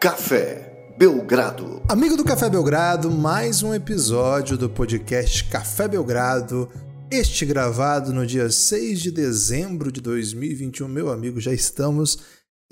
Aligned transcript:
Café 0.00 0.94
Belgrado. 0.96 1.82
Amigo 1.86 2.16
do 2.16 2.24
Café 2.24 2.48
Belgrado, 2.48 3.10
mais 3.10 3.62
um 3.62 3.74
episódio 3.74 4.56
do 4.56 4.70
podcast 4.70 5.44
Café 5.50 5.86
Belgrado. 5.86 6.70
Este 7.10 7.44
gravado 7.44 8.10
no 8.10 8.26
dia 8.26 8.48
6 8.48 8.98
de 8.98 9.10
dezembro 9.10 9.92
de 9.92 10.00
2021. 10.00 10.88
Meu 10.88 11.10
amigo, 11.10 11.38
já 11.38 11.52
estamos 11.52 12.18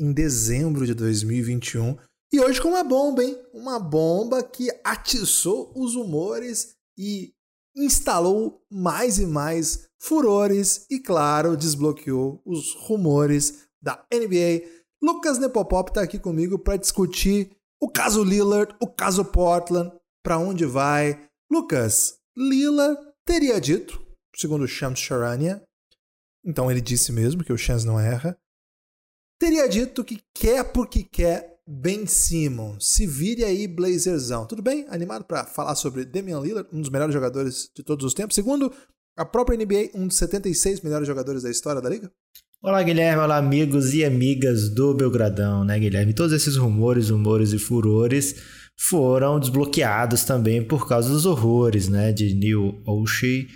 em 0.00 0.10
dezembro 0.10 0.86
de 0.86 0.94
2021. 0.94 1.98
E 2.32 2.40
hoje 2.40 2.62
com 2.62 2.68
uma 2.68 2.82
bomba, 2.82 3.22
hein? 3.22 3.36
Uma 3.52 3.78
bomba 3.78 4.42
que 4.42 4.70
atiçou 4.82 5.70
os 5.76 5.96
humores 5.96 6.76
e 6.96 7.34
instalou 7.76 8.62
mais 8.70 9.18
e 9.18 9.26
mais 9.26 9.86
furores 10.00 10.86
e, 10.88 10.98
claro, 10.98 11.58
desbloqueou 11.58 12.40
os 12.46 12.74
rumores 12.86 13.68
da 13.82 14.02
NBA. 14.10 14.77
Lucas 15.02 15.38
Nepopop 15.38 15.90
está 15.90 16.02
aqui 16.02 16.18
comigo 16.18 16.58
para 16.58 16.76
discutir 16.76 17.56
o 17.80 17.88
caso 17.88 18.24
Lillard, 18.24 18.74
o 18.80 18.86
caso 18.86 19.24
Portland, 19.24 19.92
para 20.22 20.38
onde 20.38 20.66
vai. 20.66 21.28
Lucas, 21.50 22.18
Lillard 22.36 22.98
teria 23.24 23.60
dito, 23.60 24.04
segundo 24.34 24.66
Shams 24.66 24.98
Charania, 24.98 25.62
então 26.44 26.70
ele 26.70 26.80
disse 26.80 27.12
mesmo 27.12 27.44
que 27.44 27.52
o 27.52 27.58
Shams 27.58 27.84
não 27.84 27.98
erra, 27.98 28.38
teria 29.38 29.68
dito 29.68 30.04
que 30.04 30.20
quer 30.34 30.64
porque 30.72 31.04
quer 31.04 31.58
Ben 31.66 32.06
Simmons. 32.06 32.88
Se 32.88 33.06
vire 33.06 33.44
aí, 33.44 33.68
Blazerzão. 33.68 34.46
Tudo 34.46 34.62
bem? 34.62 34.86
Animado 34.88 35.24
para 35.24 35.44
falar 35.44 35.74
sobre 35.74 36.04
Damian 36.04 36.40
Lillard, 36.40 36.68
um 36.72 36.80
dos 36.80 36.90
melhores 36.90 37.12
jogadores 37.12 37.70
de 37.74 37.82
todos 37.82 38.04
os 38.04 38.14
tempos. 38.14 38.34
Segundo 38.34 38.72
a 39.16 39.24
própria 39.24 39.56
NBA, 39.56 39.90
um 39.94 40.06
dos 40.06 40.16
76 40.16 40.80
melhores 40.80 41.06
jogadores 41.06 41.42
da 41.42 41.50
história 41.50 41.82
da 41.82 41.88
liga? 41.88 42.10
Olá, 42.60 42.82
Guilherme. 42.82 43.22
Olá, 43.22 43.36
amigos 43.36 43.94
e 43.94 44.04
amigas 44.04 44.68
do 44.68 44.92
Belgradão, 44.92 45.64
né, 45.64 45.78
Guilherme? 45.78 46.12
Todos 46.12 46.32
esses 46.32 46.56
rumores, 46.56 47.08
rumores 47.08 47.52
e 47.52 47.58
furores 47.58 48.34
foram 48.76 49.38
desbloqueados 49.38 50.24
também 50.24 50.60
por 50.60 50.88
causa 50.88 51.08
dos 51.08 51.24
horrores, 51.24 51.88
né, 51.88 52.12
de 52.12 52.34
Neil 52.34 52.82
Oshie, 52.84 53.46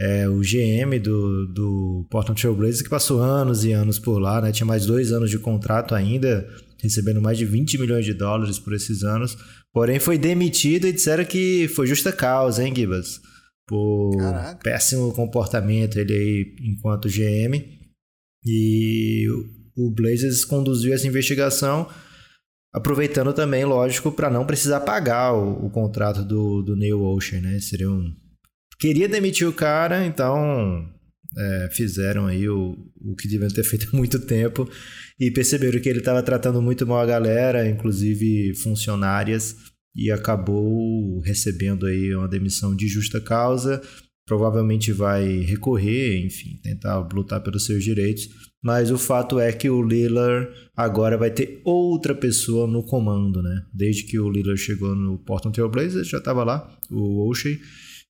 é, 0.00 0.28
o 0.28 0.40
GM 0.40 0.98
do, 1.00 1.46
do 1.46 2.06
Portland 2.10 2.40
Trail 2.40 2.56
Blazers, 2.56 2.82
que 2.82 2.88
passou 2.88 3.22
anos 3.22 3.64
e 3.64 3.70
anos 3.70 3.96
por 3.96 4.18
lá, 4.18 4.40
né? 4.40 4.50
Tinha 4.50 4.66
mais 4.66 4.84
dois 4.86 5.12
anos 5.12 5.30
de 5.30 5.38
contrato 5.38 5.94
ainda, 5.94 6.44
recebendo 6.82 7.22
mais 7.22 7.38
de 7.38 7.44
20 7.44 7.78
milhões 7.78 8.04
de 8.04 8.12
dólares 8.12 8.58
por 8.58 8.72
esses 8.74 9.04
anos. 9.04 9.38
Porém, 9.72 10.00
foi 10.00 10.18
demitido 10.18 10.88
e 10.88 10.92
disseram 10.92 11.24
que 11.24 11.68
foi 11.68 11.86
justa 11.86 12.10
causa, 12.10 12.64
hein, 12.64 12.74
Gibas? 12.74 13.20
Por 13.68 14.16
Caraca. 14.16 14.58
péssimo 14.64 15.12
comportamento 15.12 15.96
ele 15.96 16.12
aí 16.12 16.56
enquanto 16.72 17.08
GM. 17.08 17.77
E 18.50 19.26
o 19.76 19.90
Blazers 19.90 20.44
conduziu 20.44 20.94
essa 20.94 21.06
investigação, 21.06 21.88
aproveitando 22.72 23.34
também, 23.34 23.64
lógico, 23.64 24.10
para 24.10 24.30
não 24.30 24.46
precisar 24.46 24.80
pagar 24.80 25.34
o, 25.34 25.66
o, 25.66 25.70
contrato 25.70 26.24
do, 26.24 26.62
do 26.62 26.74
Neil 26.74 27.02
Ocean, 27.02 27.42
né? 27.42 27.60
Seria 27.60 27.90
um... 27.90 28.10
Queria 28.80 29.08
demitir 29.08 29.46
o 29.46 29.52
cara, 29.52 30.06
então 30.06 30.88
é, 31.36 31.68
fizeram 31.72 32.26
aí 32.26 32.48
o, 32.48 32.76
o 33.00 33.14
que 33.16 33.28
deviam 33.28 33.50
ter 33.50 33.64
feito 33.64 33.88
há 33.92 33.96
muito 33.96 34.18
tempo 34.20 34.68
e 35.20 35.30
perceberam 35.30 35.80
que 35.80 35.88
ele 35.88 35.98
estava 35.98 36.22
tratando 36.22 36.62
muito 36.62 36.86
mal 36.86 37.00
a 37.00 37.06
galera, 37.06 37.68
inclusive 37.68 38.54
funcionárias, 38.54 39.56
e 39.94 40.10
acabou 40.10 41.20
recebendo 41.20 41.86
aí 41.86 42.14
uma 42.14 42.28
demissão 42.28 42.74
de 42.74 42.86
justa 42.86 43.20
causa. 43.20 43.82
Provavelmente 44.28 44.92
vai 44.92 45.38
recorrer, 45.38 46.24
enfim, 46.24 46.60
tentar 46.62 46.98
lutar 47.12 47.42
pelos 47.42 47.64
seus 47.64 47.82
direitos. 47.82 48.28
Mas 48.62 48.90
o 48.90 48.98
fato 48.98 49.40
é 49.40 49.50
que 49.52 49.70
o 49.70 49.82
Lillard 49.82 50.48
agora 50.76 51.16
vai 51.16 51.30
ter 51.30 51.62
outra 51.64 52.14
pessoa 52.14 52.66
no 52.66 52.82
comando, 52.82 53.42
né? 53.42 53.62
Desde 53.72 54.04
que 54.04 54.18
o 54.18 54.30
Lillard 54.30 54.60
chegou 54.60 54.94
no 54.94 55.16
Portland 55.18 55.54
Trail 55.54 55.70
Blazers, 55.70 56.08
já 56.08 56.18
estava 56.18 56.44
lá, 56.44 56.78
o 56.90 57.26
O'Shea. 57.26 57.58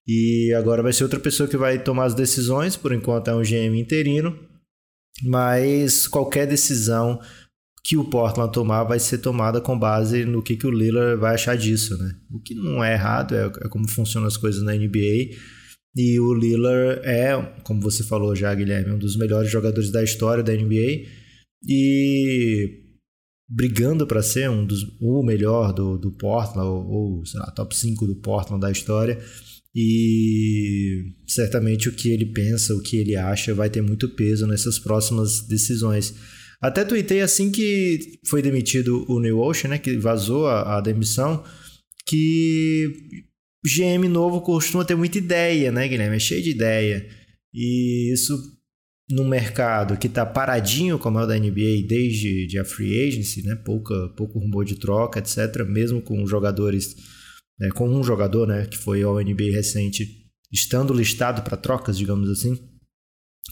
E 0.06 0.52
agora 0.54 0.82
vai 0.82 0.92
ser 0.92 1.04
outra 1.04 1.20
pessoa 1.20 1.48
que 1.48 1.56
vai 1.56 1.78
tomar 1.78 2.06
as 2.06 2.14
decisões, 2.14 2.76
por 2.76 2.92
enquanto 2.92 3.28
é 3.28 3.34
um 3.34 3.42
GM 3.42 3.78
interino, 3.78 4.36
mas 5.22 6.08
qualquer 6.08 6.46
decisão 6.46 7.20
que 7.84 7.96
o 7.96 8.04
Portland 8.04 8.52
tomar 8.52 8.84
vai 8.84 8.98
ser 8.98 9.18
tomada 9.18 9.60
com 9.60 9.78
base 9.78 10.24
no 10.24 10.42
que, 10.42 10.56
que 10.56 10.66
o 10.66 10.70
Lillard 10.70 11.20
vai 11.20 11.34
achar 11.34 11.56
disso, 11.56 11.96
né? 11.98 12.14
O 12.30 12.40
que 12.40 12.54
não 12.54 12.82
é 12.82 12.94
errado, 12.94 13.34
é, 13.34 13.46
é 13.46 13.68
como 13.68 13.88
funcionam 13.88 14.26
as 14.26 14.36
coisas 14.36 14.62
na 14.62 14.72
NBA. 14.74 15.36
E 15.96 16.20
o 16.20 16.32
Lillard 16.32 17.00
é, 17.04 17.34
como 17.64 17.80
você 17.80 18.04
falou 18.04 18.34
já, 18.34 18.54
Guilherme, 18.54 18.92
um 18.92 18.98
dos 18.98 19.16
melhores 19.16 19.50
jogadores 19.50 19.90
da 19.90 20.02
história 20.02 20.42
da 20.42 20.52
NBA. 20.52 21.06
E 21.66 22.84
brigando 23.48 24.06
para 24.06 24.22
ser 24.22 24.50
um 24.50 24.66
dos, 24.66 24.84
o 25.00 25.22
melhor 25.22 25.72
do, 25.72 25.96
do 25.96 26.12
Portland, 26.12 26.68
ou, 26.68 26.86
ou 26.86 27.26
sei 27.26 27.40
lá, 27.40 27.50
top 27.50 27.74
5 27.74 28.06
do 28.06 28.16
Portland 28.16 28.60
da 28.60 28.70
história. 28.70 29.18
E 29.74 31.14
certamente 31.26 31.88
o 31.88 31.92
que 31.92 32.10
ele 32.10 32.26
pensa, 32.26 32.74
o 32.74 32.82
que 32.82 32.96
ele 32.96 33.16
acha, 33.16 33.54
vai 33.54 33.70
ter 33.70 33.80
muito 33.80 34.08
peso 34.08 34.46
nessas 34.46 34.78
próximas 34.78 35.46
decisões. 35.46 36.14
Até 36.60 36.84
tuitei 36.84 37.20
assim 37.20 37.50
que 37.50 38.18
foi 38.26 38.42
demitido 38.42 39.04
o 39.08 39.20
New 39.20 39.38
Ocean, 39.38 39.70
né, 39.70 39.78
que 39.78 39.96
vazou 39.96 40.46
a, 40.46 40.78
a 40.78 40.80
demissão, 40.80 41.44
que 42.06 42.92
GM 43.68 44.08
novo 44.08 44.40
costuma 44.40 44.84
ter 44.84 44.94
muita 44.94 45.18
ideia, 45.18 45.70
né, 45.70 45.86
Guilherme? 45.86 46.16
É 46.16 46.20
cheio 46.20 46.42
de 46.42 46.50
ideia. 46.50 47.08
E 47.52 48.12
isso 48.12 48.36
no 49.10 49.24
mercado 49.24 49.96
que 49.96 50.06
está 50.06 50.24
paradinho, 50.26 50.98
como 50.98 51.18
é 51.18 51.24
o 51.24 51.26
da 51.26 51.38
NBA, 51.38 51.86
desde 51.86 52.46
de 52.46 52.58
a 52.58 52.64
free 52.64 53.08
agency, 53.08 53.42
né? 53.42 53.54
Pouca, 53.56 54.08
pouco 54.16 54.38
rumor 54.38 54.64
de 54.64 54.76
troca, 54.76 55.18
etc. 55.18 55.64
Mesmo 55.66 56.02
com 56.02 56.26
jogadores 56.26 56.94
né, 57.58 57.70
com 57.70 57.88
um 57.88 58.02
jogador, 58.04 58.46
né, 58.46 58.66
que 58.66 58.78
foi 58.78 59.02
ao 59.02 59.20
NBA 59.20 59.50
recente, 59.52 60.26
estando 60.52 60.94
listado 60.94 61.42
para 61.42 61.56
trocas, 61.56 61.98
digamos 61.98 62.30
assim, 62.30 62.56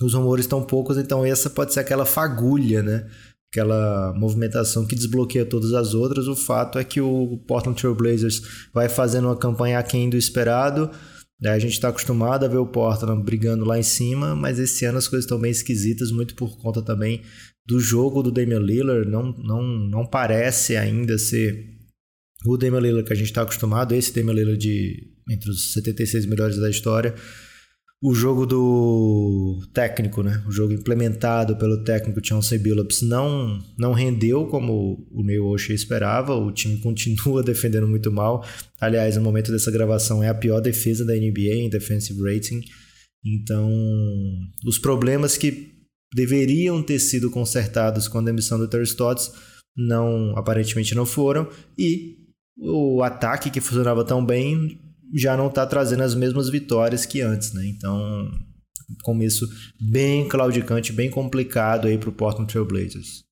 os 0.01 0.15
rumores 0.15 0.45
estão 0.45 0.63
poucos, 0.63 0.97
então 0.99 1.25
essa 1.25 1.51
pode 1.51 1.73
ser 1.73 1.81
aquela 1.81 2.05
fagulha, 2.05 2.83
né? 2.83 3.11
Aquela 3.53 4.13
movimentação 4.15 4.87
que 4.87 4.95
desbloqueia 4.95 5.47
todas 5.47 5.73
as 5.73 5.95
outras. 5.95 6.29
O 6.29 6.37
fato 6.37 6.79
é 6.79 6.85
que 6.85 7.01
o 7.01 7.39
Portland 7.47 7.81
Trail 7.81 7.95
Blazers 7.95 8.43
vai 8.73 8.89
fazendo 8.89 9.27
uma 9.27 9.37
campanha 9.37 9.79
aquém 9.79 10.11
do 10.11 10.17
esperado. 10.17 10.91
A 11.45 11.59
gente 11.59 11.73
está 11.73 11.89
acostumado 11.89 12.45
a 12.45 12.49
ver 12.49 12.57
o 12.57 12.67
Portland 12.67 13.23
brigando 13.23 13.65
lá 13.65 13.79
em 13.79 13.83
cima, 13.83 14.35
mas 14.35 14.59
esse 14.59 14.85
ano 14.87 14.99
as 14.99 15.07
coisas 15.07 15.25
estão 15.25 15.39
bem 15.39 15.51
esquisitas, 15.51 16.11
muito 16.11 16.35
por 16.35 16.57
conta 16.59 16.81
também 16.83 17.23
do 17.67 17.79
jogo 17.79 18.23
do 18.23 18.31
Damian 18.31 18.61
Lillard. 18.61 19.11
Não, 19.11 19.33
não, 19.39 19.63
não 19.63 20.07
parece 20.07 20.77
ainda 20.77 21.19
ser 21.19 21.77
o 22.47 22.57
Damian 22.57 22.81
Lillard 22.81 23.07
que 23.07 23.13
a 23.13 23.17
gente 23.17 23.27
está 23.27 23.43
acostumado, 23.43 23.95
esse 23.95 24.15
Damian 24.15 24.35
Lillard 24.35 24.59
de 24.59 25.15
entre 25.29 25.51
os 25.51 25.73
76 25.73 26.27
melhores 26.27 26.57
da 26.57 26.71
história, 26.71 27.15
o 28.03 28.15
jogo 28.15 28.45
do 28.45 29.63
técnico, 29.73 30.23
né? 30.23 30.43
O 30.47 30.53
jogo 30.53 30.73
implementado 30.73 31.57
pelo 31.57 31.83
técnico 31.83 32.25
Chauncey 32.25 32.59
Billups 32.59 33.03
não 33.03 33.59
não 33.79 33.93
rendeu 33.93 34.47
como 34.47 35.07
o 35.11 35.23
Neil 35.23 35.47
Oshie 35.47 35.75
esperava. 35.75 36.35
O 36.35 36.53
time 36.53 36.79
continua 36.83 37.43
defendendo 37.43 37.89
muito 37.89 38.13
mal. 38.13 38.45
Aliás, 38.81 39.17
no 39.17 39.23
momento 39.23 39.51
dessa 39.51 39.71
gravação 39.71 40.23
é 40.23 40.29
a 40.29 40.35
pior 40.35 40.61
defesa 40.61 41.05
da 41.05 41.15
NBA 41.15 41.55
em 41.55 41.71
defensive 41.71 42.21
rating. 42.23 42.61
Então, 43.25 43.69
os 44.65 44.79
problemas 44.79 45.37
que 45.37 45.75
deveriam 46.15 46.83
ter 46.83 46.99
sido 46.99 47.31
consertados 47.31 48.07
com 48.07 48.19
a 48.19 48.23
demissão 48.23 48.59
do 48.59 48.69
Terry 48.69 48.85
Stotts 48.85 49.33
não 49.77 50.37
aparentemente 50.37 50.95
não 50.95 51.05
foram 51.05 51.51
e 51.77 52.17
o 52.59 53.03
ataque 53.03 53.51
que 53.51 53.61
funcionava 53.61 54.05
tão 54.05 54.25
bem 54.25 54.81
já 55.15 55.37
não 55.37 55.49
está 55.49 55.67
trazendo 55.67 56.03
as 56.03 56.15
mesmas 56.15 56.49
vitórias 56.49 57.07
que 57.07 57.21
antes, 57.21 57.53
né? 57.53 57.67
Então, 57.67 58.31
começo 59.03 59.47
bem 59.81 60.29
claudicante, 60.29 60.93
bem 60.93 61.11
complicado 61.11 61.87
aí 61.87 61.99
para 61.99 62.11
o 62.11 62.13
Portland 62.13 62.51
Trail 62.51 62.67
Blazers. 62.67 63.25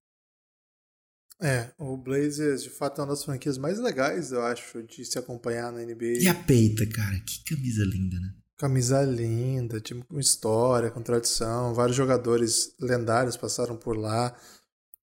É, 1.42 1.70
o 1.78 1.96
Blazers 1.96 2.62
de 2.62 2.70
fato 2.70 3.00
é 3.00 3.04
uma 3.04 3.10
das 3.10 3.24
franquias 3.24 3.58
mais 3.58 3.78
legais, 3.78 4.32
eu 4.32 4.42
acho, 4.42 4.82
de 4.84 5.04
se 5.04 5.18
acompanhar 5.18 5.72
na 5.72 5.80
NBA. 5.84 6.22
E 6.22 6.28
a 6.28 6.34
peita, 6.34 6.86
cara, 6.86 7.18
que 7.20 7.44
camisa 7.44 7.84
linda, 7.84 8.18
né? 8.18 8.32
Camisa 8.56 9.02
linda, 9.02 9.80
time 9.80 10.02
com 10.04 10.18
história, 10.18 10.90
com 10.90 11.02
tradição, 11.02 11.74
vários 11.74 11.96
jogadores 11.96 12.74
lendários 12.80 13.36
passaram 13.36 13.76
por 13.76 13.96
lá. 13.96 14.34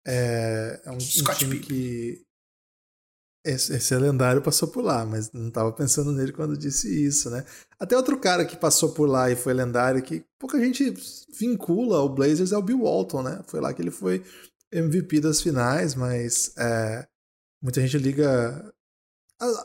É, 0.05 0.81
é 0.83 0.91
um, 0.91 0.95
um 0.95 1.33
time 1.37 1.59
que 1.59 2.24
esse, 3.45 3.75
esse 3.75 3.93
é 3.93 3.97
lendário 3.97 4.41
passou 4.41 4.67
por 4.67 4.83
lá, 4.83 5.05
mas 5.05 5.31
não 5.31 5.49
estava 5.49 5.71
pensando 5.71 6.11
nele 6.11 6.33
quando 6.33 6.57
disse 6.57 7.05
isso, 7.05 7.29
né? 7.29 7.45
Até 7.79 7.95
outro 7.95 8.19
cara 8.19 8.43
que 8.43 8.57
passou 8.57 8.91
por 8.93 9.07
lá 9.07 9.29
e 9.29 9.35
foi 9.35 9.53
lendário, 9.53 10.01
que 10.01 10.25
pouca 10.39 10.59
gente 10.59 10.93
vincula 11.39 11.97
ao 11.97 12.09
Blazers 12.09 12.51
é 12.51 12.57
o 12.57 12.61
Bill 12.61 12.81
Walton, 12.81 13.21
né? 13.21 13.41
Foi 13.45 13.61
lá 13.61 13.71
que 13.71 13.81
ele 13.81 13.91
foi 13.91 14.23
MVP 14.71 15.19
das 15.19 15.41
finais, 15.41 15.93
mas 15.93 16.51
é, 16.57 17.07
muita 17.61 17.79
gente 17.81 17.97
liga 17.99 18.73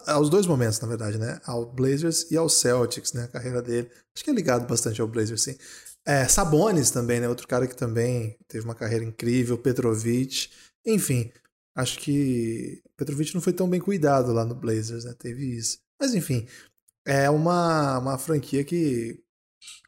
aos 0.06 0.28
dois 0.28 0.46
momentos, 0.46 0.78
na 0.80 0.88
verdade, 0.88 1.16
né? 1.16 1.40
Ao 1.44 1.64
Blazers 1.64 2.30
e 2.30 2.36
ao 2.36 2.48
Celtics, 2.48 3.14
né? 3.14 3.24
A 3.24 3.28
carreira 3.28 3.62
dele. 3.62 3.90
Acho 4.14 4.24
que 4.24 4.30
é 4.30 4.34
ligado 4.34 4.66
bastante 4.66 5.00
ao 5.00 5.08
Blazers, 5.08 5.42
sim. 5.42 5.56
É, 6.06 6.26
Sabonis 6.28 6.90
também, 6.90 7.20
né? 7.20 7.28
Outro 7.28 7.48
cara 7.48 7.66
que 7.66 7.76
também 7.76 8.36
teve 8.48 8.64
uma 8.64 8.74
carreira 8.74 9.04
incrível, 9.04 9.56
Petrovic. 9.56 10.50
Enfim, 10.84 11.32
Acho 11.74 11.98
que 11.98 12.82
Petrovic 12.96 13.34
não 13.34 13.40
foi 13.40 13.52
tão 13.52 13.68
bem 13.68 13.80
cuidado 13.80 14.32
lá 14.32 14.44
no 14.44 14.54
Blazers, 14.54 15.04
né? 15.04 15.14
Teve 15.18 15.56
isso. 15.56 15.78
Mas 16.00 16.14
enfim, 16.14 16.46
é 17.06 17.30
uma, 17.30 17.98
uma 17.98 18.18
franquia 18.18 18.64
que 18.64 19.22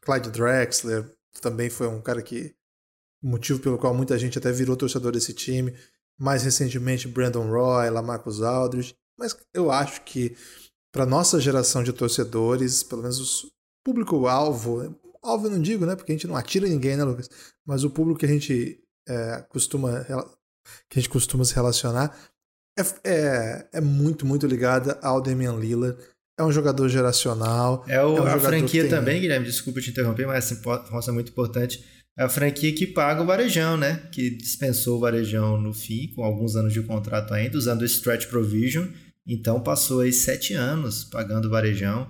Clyde 0.01 0.31
Drexler 0.31 1.11
também 1.41 1.69
foi 1.69 1.87
um 1.87 2.01
cara 2.01 2.21
que 2.21 2.55
motivo 3.21 3.59
pelo 3.59 3.77
qual 3.77 3.93
muita 3.93 4.17
gente 4.17 4.37
até 4.37 4.51
virou 4.51 4.75
torcedor 4.75 5.11
desse 5.11 5.33
time. 5.33 5.73
Mais 6.19 6.43
recentemente, 6.43 7.07
Brandon 7.07 7.49
Roy, 7.49 7.89
Lamarcus 7.89 8.41
Aldridge. 8.41 8.95
Mas 9.17 9.35
eu 9.53 9.71
acho 9.71 10.03
que 10.03 10.35
para 10.91 11.05
nossa 11.05 11.39
geração 11.39 11.83
de 11.83 11.91
torcedores, 11.91 12.83
pelo 12.83 13.01
menos 13.01 13.43
o 13.43 13.51
público-alvo, 13.83 14.99
alvo 15.21 15.47
eu 15.47 15.51
não 15.51 15.61
digo, 15.61 15.85
né? 15.85 15.95
Porque 15.95 16.11
a 16.11 16.15
gente 16.15 16.27
não 16.27 16.35
atira 16.35 16.67
ninguém, 16.67 16.95
né, 16.95 17.03
Lucas? 17.03 17.29
Mas 17.65 17.83
o 17.83 17.89
público 17.89 18.19
que 18.19 18.25
a 18.25 18.29
gente 18.29 18.79
é, 19.07 19.41
costuma 19.49 20.05
que 20.89 20.99
a 20.99 21.01
gente 21.01 21.09
costuma 21.09 21.45
se 21.45 21.53
relacionar 21.55 22.15
é, 22.77 22.81
é, 23.03 23.67
é 23.73 23.81
muito, 23.81 24.25
muito 24.25 24.47
ligada 24.47 24.99
ao 25.01 25.21
Damian 25.21 25.55
Lillard. 25.55 25.97
É 26.37 26.43
um 26.43 26.51
jogador 26.51 26.89
geracional. 26.89 27.85
É, 27.87 28.03
o, 28.03 28.17
é 28.17 28.21
um 28.21 28.27
a 28.27 28.39
franquia 28.39 28.81
tem... 28.81 28.89
também, 28.89 29.21
Guilherme, 29.21 29.45
desculpa 29.45 29.79
te 29.79 29.91
interromper, 29.91 30.25
mas 30.25 30.45
essa 30.45 30.55
informação 30.55 31.13
é 31.13 31.15
muito 31.15 31.31
importante. 31.31 31.83
É 32.17 32.23
a 32.23 32.29
franquia 32.29 32.73
que 32.73 32.87
paga 32.87 33.21
o 33.21 33.25
Varejão, 33.25 33.77
né? 33.77 34.07
Que 34.11 34.29
dispensou 34.31 34.97
o 34.97 34.99
Varejão 34.99 35.59
no 35.59 35.73
fim, 35.73 36.11
com 36.15 36.23
alguns 36.23 36.55
anos 36.55 36.73
de 36.73 36.81
contrato 36.81 37.33
ainda, 37.33 37.57
usando 37.57 37.81
o 37.81 37.85
Stretch 37.85 38.27
Provision. 38.27 38.87
Então 39.25 39.61
passou 39.61 40.01
aí 40.01 40.11
sete 40.11 40.53
anos 40.53 41.03
pagando 41.03 41.45
o 41.45 41.51
Varejão. 41.51 42.09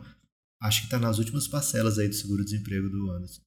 Acho 0.62 0.82
que 0.82 0.88
está 0.88 0.98
nas 0.98 1.20
últimas 1.20 1.48
parcelas 1.48 2.00
aí 2.00 2.08
do 2.08 2.16
seguro-desemprego 2.16 2.90
do 2.90 3.12
Anderson. 3.12 3.42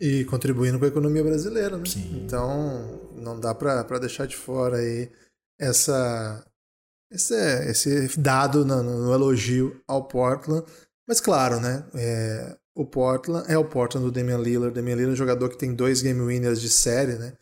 E 0.00 0.24
contribuindo 0.24 0.78
com 0.78 0.84
a 0.86 0.88
economia 0.88 1.22
brasileira, 1.22 1.76
né? 1.76 1.84
Sim. 1.86 2.22
Então 2.24 3.10
não 3.14 3.38
dá 3.38 3.54
para 3.54 3.98
deixar 3.98 4.26
de 4.26 4.36
fora 4.36 4.78
aí 4.78 5.10
essa, 5.58 6.44
esse, 7.10 7.34
esse 7.34 8.18
dado 8.18 8.64
no, 8.64 8.82
no 8.82 9.12
elogio 9.12 9.78
ao 9.86 10.08
Portland. 10.08 10.64
Mas 11.06 11.20
claro, 11.20 11.60
né? 11.60 11.84
É, 11.94 12.56
o 12.74 12.86
Portland 12.86 13.44
é 13.52 13.58
o 13.58 13.64
Portland 13.64 14.06
do 14.06 14.12
Damian 14.12 14.38
Lillard. 14.38 14.74
Damian 14.74 14.94
Lillard 14.94 15.10
é 15.10 15.14
um 15.14 15.16
jogador 15.16 15.50
que 15.50 15.58
tem 15.58 15.74
dois 15.74 16.00
game 16.00 16.20
winners 16.20 16.60
de 16.60 16.70
série, 16.70 17.16
né? 17.16 17.34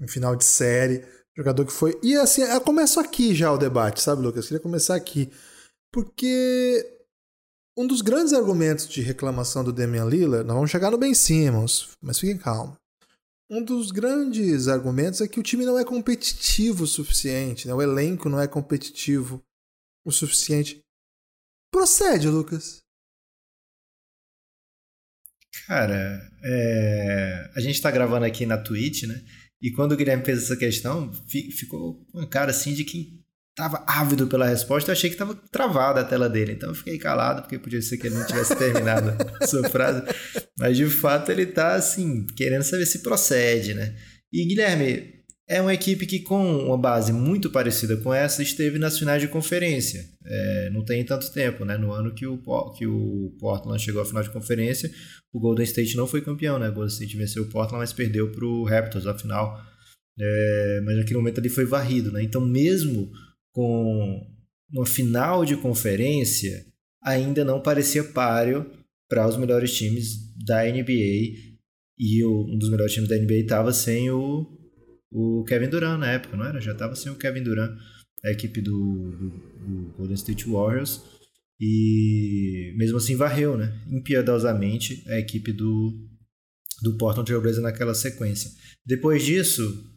Em 0.00 0.08
final 0.08 0.34
de 0.34 0.44
série. 0.44 1.04
Jogador 1.36 1.66
que 1.66 1.72
foi. 1.72 1.98
E 2.02 2.16
assim, 2.16 2.42
eu 2.42 2.60
começo 2.62 2.98
aqui 2.98 3.34
já 3.34 3.52
o 3.52 3.58
debate, 3.58 4.00
sabe, 4.00 4.22
Lucas? 4.22 4.44
Eu 4.44 4.48
queria 4.48 4.62
começar 4.62 4.94
aqui. 4.94 5.30
Porque 5.92 6.95
um 7.76 7.86
dos 7.86 8.00
grandes 8.00 8.32
argumentos 8.32 8.88
de 8.88 9.02
reclamação 9.02 9.62
do 9.62 9.72
Damian 9.72 10.06
Lillard, 10.06 10.46
nós 10.46 10.54
vamos 10.54 10.70
chegar 10.70 10.90
no 10.90 10.98
Ben 10.98 11.12
Simmons, 11.12 11.90
mas 12.00 12.18
fiquem 12.18 12.38
calmos. 12.38 12.76
Um 13.50 13.62
dos 13.62 13.92
grandes 13.92 14.66
argumentos 14.66 15.20
é 15.20 15.28
que 15.28 15.38
o 15.38 15.42
time 15.42 15.64
não 15.64 15.78
é 15.78 15.84
competitivo 15.84 16.84
o 16.84 16.86
suficiente, 16.86 17.68
né? 17.68 17.74
o 17.74 17.82
elenco 17.82 18.28
não 18.28 18.40
é 18.40 18.48
competitivo 18.48 19.44
o 20.04 20.10
suficiente. 20.10 20.80
Procede, 21.70 22.28
Lucas. 22.28 22.80
Cara, 25.66 26.20
é... 26.42 27.50
a 27.54 27.60
gente 27.60 27.74
está 27.74 27.90
gravando 27.90 28.24
aqui 28.24 28.46
na 28.46 28.58
Twitch, 28.58 29.04
né? 29.04 29.22
E 29.60 29.70
quando 29.70 29.92
o 29.92 29.96
Guilherme 29.96 30.24
fez 30.24 30.44
essa 30.44 30.56
questão, 30.56 31.12
ficou 31.28 32.04
uma 32.12 32.26
cara 32.28 32.50
assim 32.50 32.74
de 32.74 32.84
que 32.84 33.24
tava 33.56 33.82
ávido 33.86 34.26
pela 34.26 34.46
resposta, 34.46 34.90
eu 34.90 34.92
achei 34.92 35.08
que 35.08 35.16
tava 35.16 35.34
travada 35.50 36.02
a 36.02 36.04
tela 36.04 36.28
dele. 36.28 36.52
Então 36.52 36.68
eu 36.68 36.74
fiquei 36.74 36.98
calado, 36.98 37.42
porque 37.42 37.58
podia 37.58 37.80
ser 37.80 37.96
que 37.96 38.06
ele 38.06 38.16
não 38.16 38.26
tivesse 38.26 38.54
terminado 38.56 39.16
a 39.40 39.46
sua 39.46 39.68
frase. 39.68 40.02
Mas 40.58 40.76
de 40.76 40.86
fato 40.86 41.32
ele 41.32 41.46
tá 41.46 41.74
assim, 41.74 42.26
querendo 42.36 42.62
saber 42.62 42.84
se 42.84 42.98
procede, 42.98 43.72
né? 43.72 43.96
E 44.32 44.44
Guilherme, 44.46 45.16
é 45.48 45.60
uma 45.62 45.72
equipe 45.72 46.06
que, 46.06 46.18
com 46.20 46.66
uma 46.66 46.76
base 46.76 47.12
muito 47.12 47.48
parecida 47.48 47.96
com 47.96 48.12
essa, 48.12 48.42
esteve 48.42 48.78
nas 48.78 48.98
finais 48.98 49.22
de 49.22 49.28
conferência. 49.28 50.04
É, 50.24 50.70
não 50.70 50.84
tem 50.84 51.04
tanto 51.04 51.32
tempo, 51.32 51.64
né? 51.64 51.78
No 51.78 51.92
ano 51.92 52.12
que 52.12 52.26
o, 52.26 52.38
que 52.72 52.86
o 52.86 53.34
Portland 53.38 53.80
chegou 53.80 54.02
à 54.02 54.04
final 54.04 54.22
de 54.24 54.30
conferência, 54.30 54.90
o 55.32 55.40
Golden 55.40 55.64
State 55.64 55.96
não 55.96 56.06
foi 56.06 56.20
campeão, 56.20 56.58
né? 56.58 56.68
O 56.68 56.72
Golden 56.72 56.92
State 56.92 57.16
venceu 57.16 57.44
o 57.44 57.48
Portland, 57.48 57.78
mas 57.78 57.92
perdeu 57.92 58.30
para 58.32 58.44
o 58.44 58.64
Raptors 58.64 59.06
a 59.06 59.16
final. 59.16 59.56
É, 60.18 60.80
mas 60.84 60.96
naquele 60.96 61.18
momento 61.18 61.38
ali 61.38 61.48
foi 61.48 61.64
varrido, 61.64 62.10
né? 62.10 62.22
Então, 62.22 62.40
mesmo 62.40 63.12
com 63.56 64.20
uma 64.70 64.84
final 64.84 65.42
de 65.42 65.56
conferência, 65.56 66.66
ainda 67.02 67.42
não 67.42 67.62
parecia 67.62 68.04
páreo 68.04 68.70
para 69.08 69.26
os 69.26 69.38
melhores 69.38 69.74
times 69.74 70.34
da 70.44 70.62
NBA. 70.62 71.56
E 71.98 72.22
um 72.22 72.58
dos 72.58 72.68
melhores 72.68 72.92
times 72.92 73.08
da 73.08 73.16
NBA 73.16 73.36
estava 73.36 73.72
sem 73.72 74.10
o, 74.10 74.46
o 75.10 75.42
Kevin 75.44 75.70
Durant 75.70 75.98
na 75.98 76.12
época, 76.12 76.36
não 76.36 76.44
era? 76.44 76.60
Já 76.60 76.72
estava 76.72 76.94
sem 76.94 77.10
o 77.10 77.16
Kevin 77.16 77.42
Durant, 77.42 77.74
a 78.22 78.30
equipe 78.30 78.60
do, 78.60 79.10
do, 79.12 79.30
do, 79.30 79.94
Golden 79.96 80.14
State 80.16 80.44
Warriors. 80.46 81.02
E 81.58 82.74
mesmo 82.76 82.98
assim 82.98 83.16
varreu, 83.16 83.56
né? 83.56 83.72
Impiedosamente 83.90 85.02
a 85.08 85.18
equipe 85.18 85.50
do, 85.50 85.94
do 86.82 86.98
Portland 86.98 87.24
Trail 87.24 87.40
Blazers 87.40 87.62
naquela 87.62 87.94
sequência. 87.94 88.50
Depois 88.84 89.24
disso, 89.24 89.95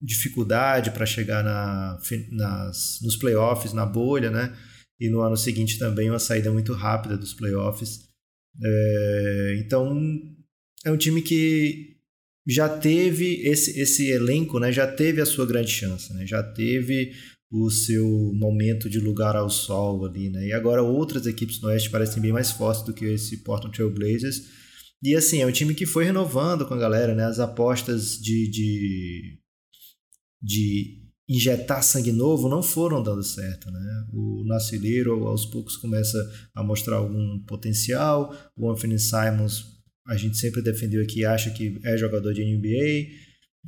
dificuldade 0.00 0.90
para 0.90 1.04
chegar 1.04 1.44
na, 1.44 1.98
nas, 2.30 2.98
nos 3.02 3.16
playoffs, 3.16 3.72
na 3.72 3.84
bolha, 3.84 4.30
né? 4.30 4.56
E 4.98 5.08
no 5.08 5.20
ano 5.20 5.36
seguinte 5.36 5.78
também 5.78 6.10
uma 6.10 6.18
saída 6.18 6.50
muito 6.50 6.72
rápida 6.72 7.16
dos 7.16 7.34
playoffs. 7.34 8.08
É, 8.62 9.62
então 9.64 10.00
é 10.84 10.90
um 10.90 10.96
time 10.96 11.22
que 11.22 11.96
já 12.48 12.68
teve 12.68 13.42
esse, 13.46 13.78
esse 13.78 14.10
elenco, 14.10 14.58
né? 14.58 14.72
Já 14.72 14.86
teve 14.86 15.20
a 15.20 15.26
sua 15.26 15.46
grande 15.46 15.70
chance, 15.70 16.12
né? 16.14 16.26
Já 16.26 16.42
teve 16.42 17.12
o 17.50 17.68
seu 17.70 18.06
momento 18.34 18.88
de 18.88 18.98
lugar 18.98 19.36
ao 19.36 19.50
sol 19.50 20.06
ali, 20.06 20.30
né? 20.30 20.46
E 20.46 20.52
agora 20.52 20.82
outras 20.82 21.26
equipes 21.26 21.60
no 21.60 21.68
Oeste 21.68 21.90
parecem 21.90 22.22
bem 22.22 22.32
mais 22.32 22.50
fortes 22.50 22.82
do 22.84 22.94
que 22.94 23.04
esse 23.04 23.38
Portland 23.38 23.76
Trail 23.76 23.92
Blazers. 23.92 24.42
E 25.02 25.14
assim, 25.14 25.40
é 25.40 25.46
um 25.46 25.52
time 25.52 25.74
que 25.74 25.86
foi 25.86 26.04
renovando 26.04 26.66
com 26.66 26.74
a 26.74 26.78
galera, 26.78 27.14
né? 27.14 27.24
As 27.24 27.40
apostas 27.40 28.18
de, 28.18 28.50
de 28.50 29.39
de 30.42 31.00
injetar 31.30 31.80
sangue 31.82 32.10
novo 32.10 32.48
não 32.48 32.62
foram 32.62 33.02
dando 33.02 33.22
certo. 33.22 33.70
Né? 33.70 34.06
O 34.12 34.44
Nascileiro 34.46 35.28
aos 35.28 35.46
poucos 35.46 35.76
começa 35.76 36.18
a 36.54 36.62
mostrar 36.62 36.96
algum 36.96 37.38
potencial. 37.44 38.34
O 38.56 38.68
Anthony 38.68 38.98
Simons, 38.98 39.64
a 40.06 40.16
gente 40.16 40.36
sempre 40.36 40.60
defendeu 40.60 41.00
aqui, 41.02 41.24
acha 41.24 41.50
que 41.50 41.78
é 41.84 41.96
jogador 41.96 42.34
de 42.34 42.44
NBA. 42.44 43.08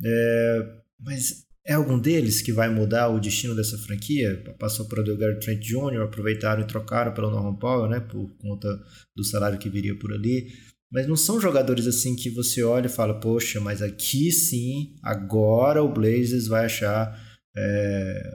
É, 0.05 0.81
mas 0.99 1.45
é 1.65 1.73
algum 1.73 1.97
deles 1.97 2.41
que 2.41 2.51
vai 2.51 2.67
mudar 2.67 3.07
o 3.07 3.19
destino 3.19 3.55
dessa 3.55 3.77
franquia? 3.77 4.43
Passou 4.59 4.85
para 4.85 4.99
o 4.99 5.03
Delgado 5.03 5.39
Trent 5.39 5.61
Jr., 5.61 6.01
aproveitaram 6.01 6.61
e 6.61 6.67
trocaram 6.67 7.13
pelo 7.13 7.31
Norman 7.31 7.55
Powell, 7.55 7.89
né? 7.89 8.01
por 8.01 8.29
conta 8.39 8.67
do 9.15 9.23
salário 9.23 9.57
que 9.57 9.69
viria 9.69 9.97
por 9.97 10.11
ali. 10.11 10.51
Mas 10.93 11.07
não 11.07 11.15
são 11.15 11.41
jogadores 11.41 11.87
assim 11.87 12.15
que 12.15 12.29
você 12.29 12.61
olha 12.61 12.85
e 12.85 12.89
fala, 12.89 13.19
poxa, 13.19 13.59
mas 13.59 13.81
aqui 13.81 14.31
sim, 14.31 14.95
agora 15.01 15.81
o 15.81 15.91
Blazers 15.91 16.45
vai 16.45 16.65
achar, 16.65 17.19
é, 17.57 18.31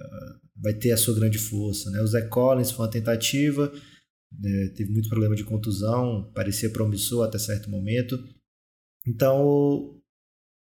vai 0.56 0.74
ter 0.74 0.90
a 0.90 0.96
sua 0.96 1.14
grande 1.14 1.38
força. 1.38 1.88
Né? 1.92 2.00
O 2.00 2.06
Zé 2.08 2.22
Collins 2.22 2.72
foi 2.72 2.84
uma 2.84 2.90
tentativa, 2.90 3.72
é, 4.44 4.68
teve 4.74 4.90
muito 4.90 5.08
problema 5.08 5.36
de 5.36 5.44
contusão, 5.44 6.32
parecia 6.34 6.68
promissor 6.68 7.24
até 7.24 7.38
certo 7.38 7.70
momento. 7.70 8.18
Então, 9.06 9.94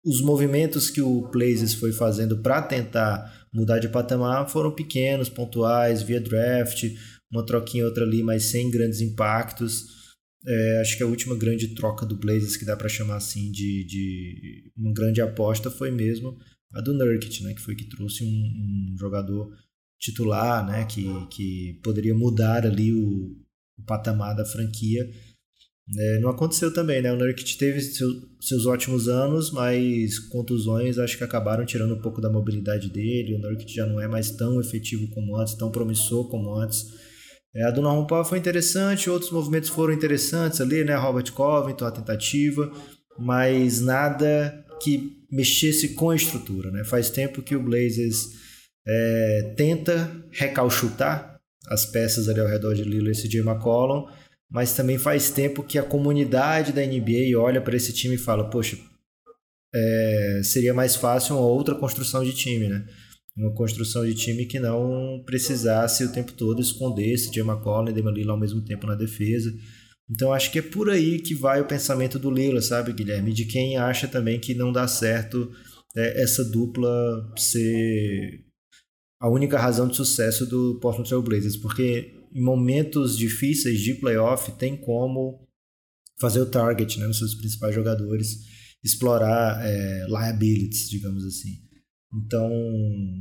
os 0.04 0.20
movimentos 0.20 0.88
que 0.88 1.02
o 1.02 1.28
Blazers 1.32 1.74
foi 1.74 1.92
fazendo 1.92 2.40
para 2.42 2.62
tentar 2.62 3.48
mudar 3.52 3.80
de 3.80 3.88
patamar 3.88 4.48
foram 4.48 4.72
pequenos, 4.72 5.28
pontuais, 5.28 6.00
via 6.00 6.20
draft, 6.20 6.84
uma 7.28 7.44
troquinha 7.44 7.84
outra 7.84 8.04
ali, 8.04 8.22
mas 8.22 8.44
sem 8.44 8.70
grandes 8.70 9.00
impactos. 9.00 10.01
É, 10.46 10.80
acho 10.80 10.96
que 10.96 11.02
a 11.02 11.06
última 11.06 11.36
grande 11.36 11.68
troca 11.68 12.04
do 12.04 12.16
Blazers, 12.16 12.56
que 12.56 12.64
dá 12.64 12.76
para 12.76 12.88
chamar 12.88 13.16
assim 13.16 13.50
de, 13.52 13.84
de 13.84 14.72
uma 14.76 14.92
grande 14.92 15.20
aposta, 15.20 15.70
foi 15.70 15.90
mesmo 15.90 16.36
a 16.74 16.80
do 16.80 16.94
Nurkic, 16.94 17.42
né, 17.42 17.54
que 17.54 17.60
foi 17.60 17.74
que 17.76 17.88
trouxe 17.88 18.24
um, 18.24 18.26
um 18.26 18.96
jogador 18.98 19.54
titular, 20.00 20.66
né, 20.66 20.84
que, 20.84 21.04
que 21.30 21.80
poderia 21.84 22.14
mudar 22.14 22.66
ali 22.66 22.92
o, 22.92 23.36
o 23.78 23.82
patamar 23.86 24.34
da 24.34 24.44
franquia. 24.44 25.08
É, 25.98 26.20
não 26.20 26.30
aconteceu 26.30 26.72
também, 26.72 27.02
né? 27.02 27.12
O 27.12 27.16
Nurkic 27.16 27.58
teve 27.58 27.80
seu, 27.80 28.08
seus 28.40 28.66
ótimos 28.66 29.08
anos, 29.08 29.50
mas 29.50 30.18
contusões 30.18 30.96
acho 30.96 31.18
que 31.18 31.24
acabaram 31.24 31.66
tirando 31.66 31.94
um 31.94 32.00
pouco 32.00 32.20
da 32.20 32.30
mobilidade 32.30 32.88
dele. 32.88 33.34
O 33.34 33.38
Nurkic 33.38 33.74
já 33.74 33.84
não 33.84 34.00
é 34.00 34.06
mais 34.06 34.30
tão 34.30 34.60
efetivo 34.60 35.08
como 35.08 35.36
antes, 35.36 35.54
tão 35.54 35.70
promissor 35.70 36.28
como 36.28 36.54
antes. 36.54 36.86
É, 37.54 37.64
a 37.64 37.70
do 37.70 37.82
Norman 37.82 38.06
Powell 38.06 38.24
foi 38.24 38.38
interessante, 38.38 39.10
outros 39.10 39.30
movimentos 39.30 39.68
foram 39.68 39.92
interessantes 39.92 40.60
ali, 40.60 40.84
né? 40.84 40.94
Robert 40.94 41.30
Covington, 41.32 41.84
a 41.84 41.90
tentativa, 41.90 42.72
mas 43.18 43.80
nada 43.80 44.64
que 44.80 45.22
mexesse 45.30 45.90
com 45.90 46.10
a 46.10 46.16
estrutura, 46.16 46.70
né? 46.70 46.82
Faz 46.84 47.10
tempo 47.10 47.42
que 47.42 47.54
o 47.54 47.62
Blazers 47.62 48.30
é, 48.86 49.54
tenta 49.56 50.10
recalchutar 50.30 51.40
as 51.68 51.86
peças 51.86 52.28
ali 52.28 52.40
ao 52.40 52.48
redor 52.48 52.74
de 52.74 52.82
Lillard 52.82 53.18
e 53.18 53.22
CJ 53.22 53.40
McCollum, 53.40 54.06
mas 54.50 54.74
também 54.74 54.98
faz 54.98 55.30
tempo 55.30 55.62
que 55.62 55.78
a 55.78 55.82
comunidade 55.82 56.72
da 56.72 56.84
NBA 56.84 57.38
olha 57.38 57.60
para 57.60 57.76
esse 57.76 57.92
time 57.92 58.16
e 58.16 58.18
fala, 58.18 58.50
poxa, 58.50 58.76
é, 59.74 60.40
seria 60.44 60.74
mais 60.74 60.96
fácil 60.96 61.36
uma 61.36 61.46
outra 61.46 61.74
construção 61.74 62.24
de 62.24 62.32
time, 62.32 62.68
né? 62.68 62.84
Uma 63.36 63.54
construção 63.54 64.04
de 64.04 64.14
time 64.14 64.44
que 64.44 64.60
não 64.60 65.22
precisasse 65.24 66.04
o 66.04 66.12
tempo 66.12 66.32
todo 66.32 66.60
esconder 66.60 67.12
esse 67.12 67.32
Jay 67.32 67.42
McCollum 67.42 67.88
e 67.88 67.92
Damian 67.92 68.12
Lillard 68.12 68.30
ao 68.30 68.40
mesmo 68.40 68.62
tempo 68.62 68.86
na 68.86 68.94
defesa. 68.94 69.52
Então 70.10 70.32
acho 70.32 70.52
que 70.52 70.58
é 70.58 70.62
por 70.62 70.90
aí 70.90 71.18
que 71.18 71.34
vai 71.34 71.60
o 71.60 71.66
pensamento 71.66 72.18
do 72.18 72.30
Lila, 72.30 72.60
sabe, 72.60 72.92
Guilherme? 72.92 73.32
De 73.32 73.46
quem 73.46 73.78
acha 73.78 74.06
também 74.06 74.38
que 74.38 74.54
não 74.54 74.70
dá 74.70 74.86
certo 74.86 75.50
é, 75.96 76.22
essa 76.22 76.44
dupla 76.44 77.32
ser 77.36 78.44
a 79.20 79.30
única 79.30 79.58
razão 79.58 79.86
de 79.86 79.96
sucesso 79.96 80.44
do 80.44 80.78
Portland 80.80 81.08
Trail 81.08 81.22
Blazers, 81.22 81.56
porque 81.56 82.12
em 82.34 82.42
momentos 82.42 83.16
difíceis 83.16 83.80
de 83.80 83.94
playoff 83.94 84.50
tem 84.58 84.76
como 84.76 85.48
fazer 86.20 86.40
o 86.40 86.50
target 86.50 86.98
né, 86.98 87.06
nos 87.06 87.18
seus 87.18 87.34
principais 87.34 87.74
jogadores, 87.74 88.38
explorar 88.82 89.64
é, 89.64 90.06
liabilities, 90.08 90.90
digamos 90.90 91.24
assim. 91.24 91.61
Então, 92.14 92.50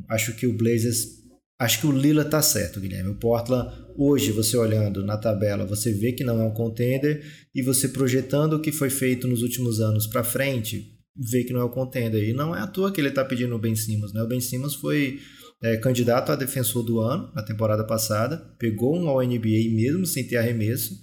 acho 0.09 0.35
que 0.35 0.45
o 0.45 0.57
Blazers 0.57 1.21
Acho 1.61 1.79
que 1.79 1.85
o 1.85 1.91
Lila 1.91 2.25
tá 2.25 2.41
certo, 2.41 2.79
Guilherme. 2.79 3.11
O 3.11 3.19
Portland, 3.19 3.71
hoje, 3.95 4.31
você 4.31 4.57
olhando 4.57 5.05
na 5.05 5.15
tabela, 5.15 5.63
você 5.63 5.93
vê 5.93 6.11
que 6.11 6.23
não 6.23 6.41
é 6.41 6.43
um 6.43 6.55
contender 6.55 7.23
e 7.53 7.61
você 7.61 7.87
projetando 7.87 8.53
o 8.53 8.59
que 8.59 8.71
foi 8.71 8.89
feito 8.89 9.27
nos 9.27 9.43
últimos 9.43 9.79
anos 9.79 10.07
para 10.07 10.23
frente, 10.23 10.97
vê 11.15 11.43
que 11.43 11.53
não 11.53 11.61
é 11.61 11.65
um 11.65 11.69
contender. 11.69 12.27
E 12.27 12.33
não 12.33 12.55
é 12.55 12.61
à 12.61 12.65
toa 12.65 12.91
que 12.91 12.99
ele 12.99 13.11
tá 13.11 13.23
pedindo 13.23 13.53
o 13.55 13.59
Ben 13.59 13.75
Simmons, 13.75 14.11
né? 14.11 14.23
O 14.23 14.27
Ben 14.27 14.41
Simmons 14.41 14.73
foi 14.73 15.19
é, 15.61 15.77
candidato 15.77 16.31
a 16.31 16.35
defensor 16.35 16.81
do 16.81 16.99
ano 16.99 17.31
na 17.35 17.43
temporada 17.43 17.85
passada, 17.85 18.37
pegou 18.57 18.97
um 18.97 19.07
All-NBA 19.07 19.69
mesmo 19.75 20.03
sem 20.07 20.27
ter 20.27 20.37
arremesso 20.37 20.95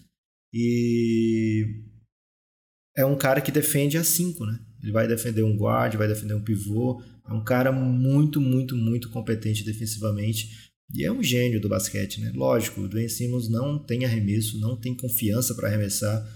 e 0.53 1.85
é 2.97 3.05
um 3.07 3.17
cara 3.17 3.41
que 3.41 3.53
defende 3.53 3.97
a 3.97 4.03
5, 4.03 4.45
né? 4.45 4.59
Ele 4.83 4.93
vai 4.93 5.09
defender 5.09 5.43
um 5.43 5.57
guard, 5.57 5.95
vai 5.97 6.09
defender 6.09 6.35
um 6.35 6.43
pivô, 6.43 7.03
é 7.29 7.33
um 7.33 7.43
cara 7.43 7.73
muito, 7.73 8.41
muito, 8.41 8.77
muito 8.77 9.11
competente 9.11 9.65
defensivamente 9.65 10.71
e 10.95 11.05
é 11.05 11.13
um 11.13 11.23
gênio 11.23 11.61
do 11.61 11.69
basquete, 11.69 12.21
né? 12.21 12.33
Lógico, 12.35 12.81
o 12.81 12.89
Dwayne 12.89 13.11
Simmons 13.11 13.49
não 13.49 13.79
tem 13.79 14.05
arremesso, 14.05 14.59
não 14.59 14.77
tem 14.77 14.97
confiança 14.97 15.55
para 15.55 15.69
arremessar, 15.69 16.27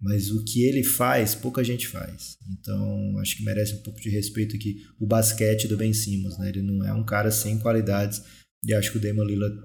mas 0.00 0.30
o 0.30 0.44
que 0.44 0.64
ele 0.64 0.84
faz, 0.84 1.34
pouca 1.34 1.64
gente 1.64 1.88
faz. 1.88 2.36
Então, 2.52 3.18
acho 3.18 3.36
que 3.36 3.44
merece 3.44 3.74
um 3.74 3.82
pouco 3.82 4.00
de 4.00 4.08
respeito 4.08 4.54
aqui 4.54 4.86
o 4.98 5.06
basquete 5.06 5.66
do 5.66 5.76
Ben 5.76 5.92
Simmons, 5.92 6.38
né? 6.38 6.48
Ele 6.48 6.62
não 6.62 6.84
é 6.86 6.94
um 6.94 7.04
cara 7.04 7.30
sem 7.30 7.58
qualidades 7.58 8.22
e 8.64 8.72
acho 8.72 8.92
que 8.92 8.98
o 8.98 9.00
Damon 9.00 9.24
Lillard 9.24 9.58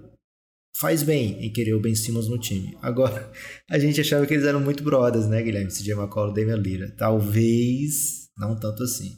faz 0.79 1.03
bem 1.03 1.45
em 1.45 1.51
querer 1.51 1.73
o 1.73 1.81
Ben 1.81 1.95
Simmons 1.95 2.27
no 2.27 2.39
time. 2.39 2.77
Agora, 2.81 3.31
a 3.69 3.79
gente 3.79 4.01
achava 4.01 4.25
que 4.25 4.33
eles 4.33 4.45
eram 4.45 4.59
muito 4.59 4.83
brothers, 4.83 5.27
né, 5.27 5.41
Guilherme? 5.41 5.71
CJ 5.71 5.93
McCollum 5.93 6.33
Damian 6.33 6.57
Lillard. 6.57 6.95
Talvez 6.95 8.29
não 8.37 8.59
tanto 8.59 8.83
assim. 8.83 9.15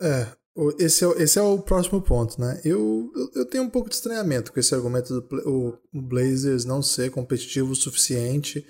É, 0.00 0.36
esse 0.78 1.04
é, 1.04 1.22
esse 1.22 1.38
é 1.38 1.42
o 1.42 1.60
próximo 1.60 2.02
ponto, 2.02 2.40
né? 2.40 2.60
Eu, 2.64 3.10
eu 3.34 3.44
tenho 3.46 3.64
um 3.64 3.70
pouco 3.70 3.88
de 3.88 3.94
estranhamento 3.94 4.52
com 4.52 4.60
esse 4.60 4.74
argumento 4.74 5.20
do 5.20 5.80
o 5.92 6.02
Blazers 6.02 6.64
não 6.64 6.82
ser 6.82 7.10
competitivo 7.10 7.72
o 7.72 7.76
suficiente 7.76 8.66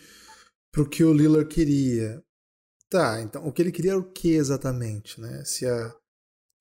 para 0.73 0.83
o 0.83 0.89
que 0.89 1.03
o 1.05 1.13
Lillard 1.13 1.49
queria. 1.49 2.23
Tá, 2.89 3.21
então 3.21 3.45
o 3.47 3.53
que 3.53 3.63
ele 3.63 3.73
queria 3.73 3.93
era 3.93 3.99
o 3.99 4.13
que 4.13 4.35
exatamente, 4.35 5.21
né? 5.21 5.45
Se 5.45 5.67
a, 5.67 5.95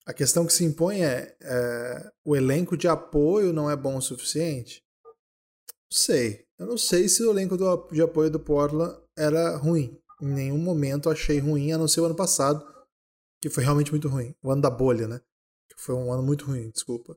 a 0.06 0.14
questão 0.14 0.46
que 0.46 0.52
se 0.52 0.64
impõe 0.64 1.02
é, 1.02 1.36
é 1.40 2.10
o 2.24 2.34
elenco 2.34 2.76
de 2.76 2.88
apoio 2.88 3.52
não 3.52 3.70
é 3.70 3.76
bom 3.76 3.96
o 3.96 4.02
suficiente? 4.02 4.85
Sei. 5.90 6.46
Eu 6.58 6.66
não 6.66 6.78
sei 6.78 7.08
se 7.08 7.22
o 7.22 7.30
elenco 7.30 7.56
do, 7.56 7.88
de 7.92 8.02
apoio 8.02 8.30
do 8.30 8.40
Portland 8.40 8.98
era 9.16 9.56
ruim. 9.56 9.98
Em 10.20 10.28
nenhum 10.28 10.58
momento 10.58 11.10
achei 11.10 11.38
ruim, 11.38 11.72
a 11.72 11.78
não 11.78 11.86
ser 11.86 12.00
o 12.00 12.06
ano 12.06 12.14
passado 12.14 12.64
que 13.40 13.50
foi 13.50 13.62
realmente 13.62 13.90
muito 13.90 14.08
ruim. 14.08 14.34
O 14.42 14.50
ano 14.50 14.62
da 14.62 14.70
bolha, 14.70 15.06
né? 15.06 15.20
Que 15.68 15.80
foi 15.80 15.94
um 15.94 16.12
ano 16.12 16.22
muito 16.22 16.46
ruim, 16.46 16.70
desculpa. 16.70 17.16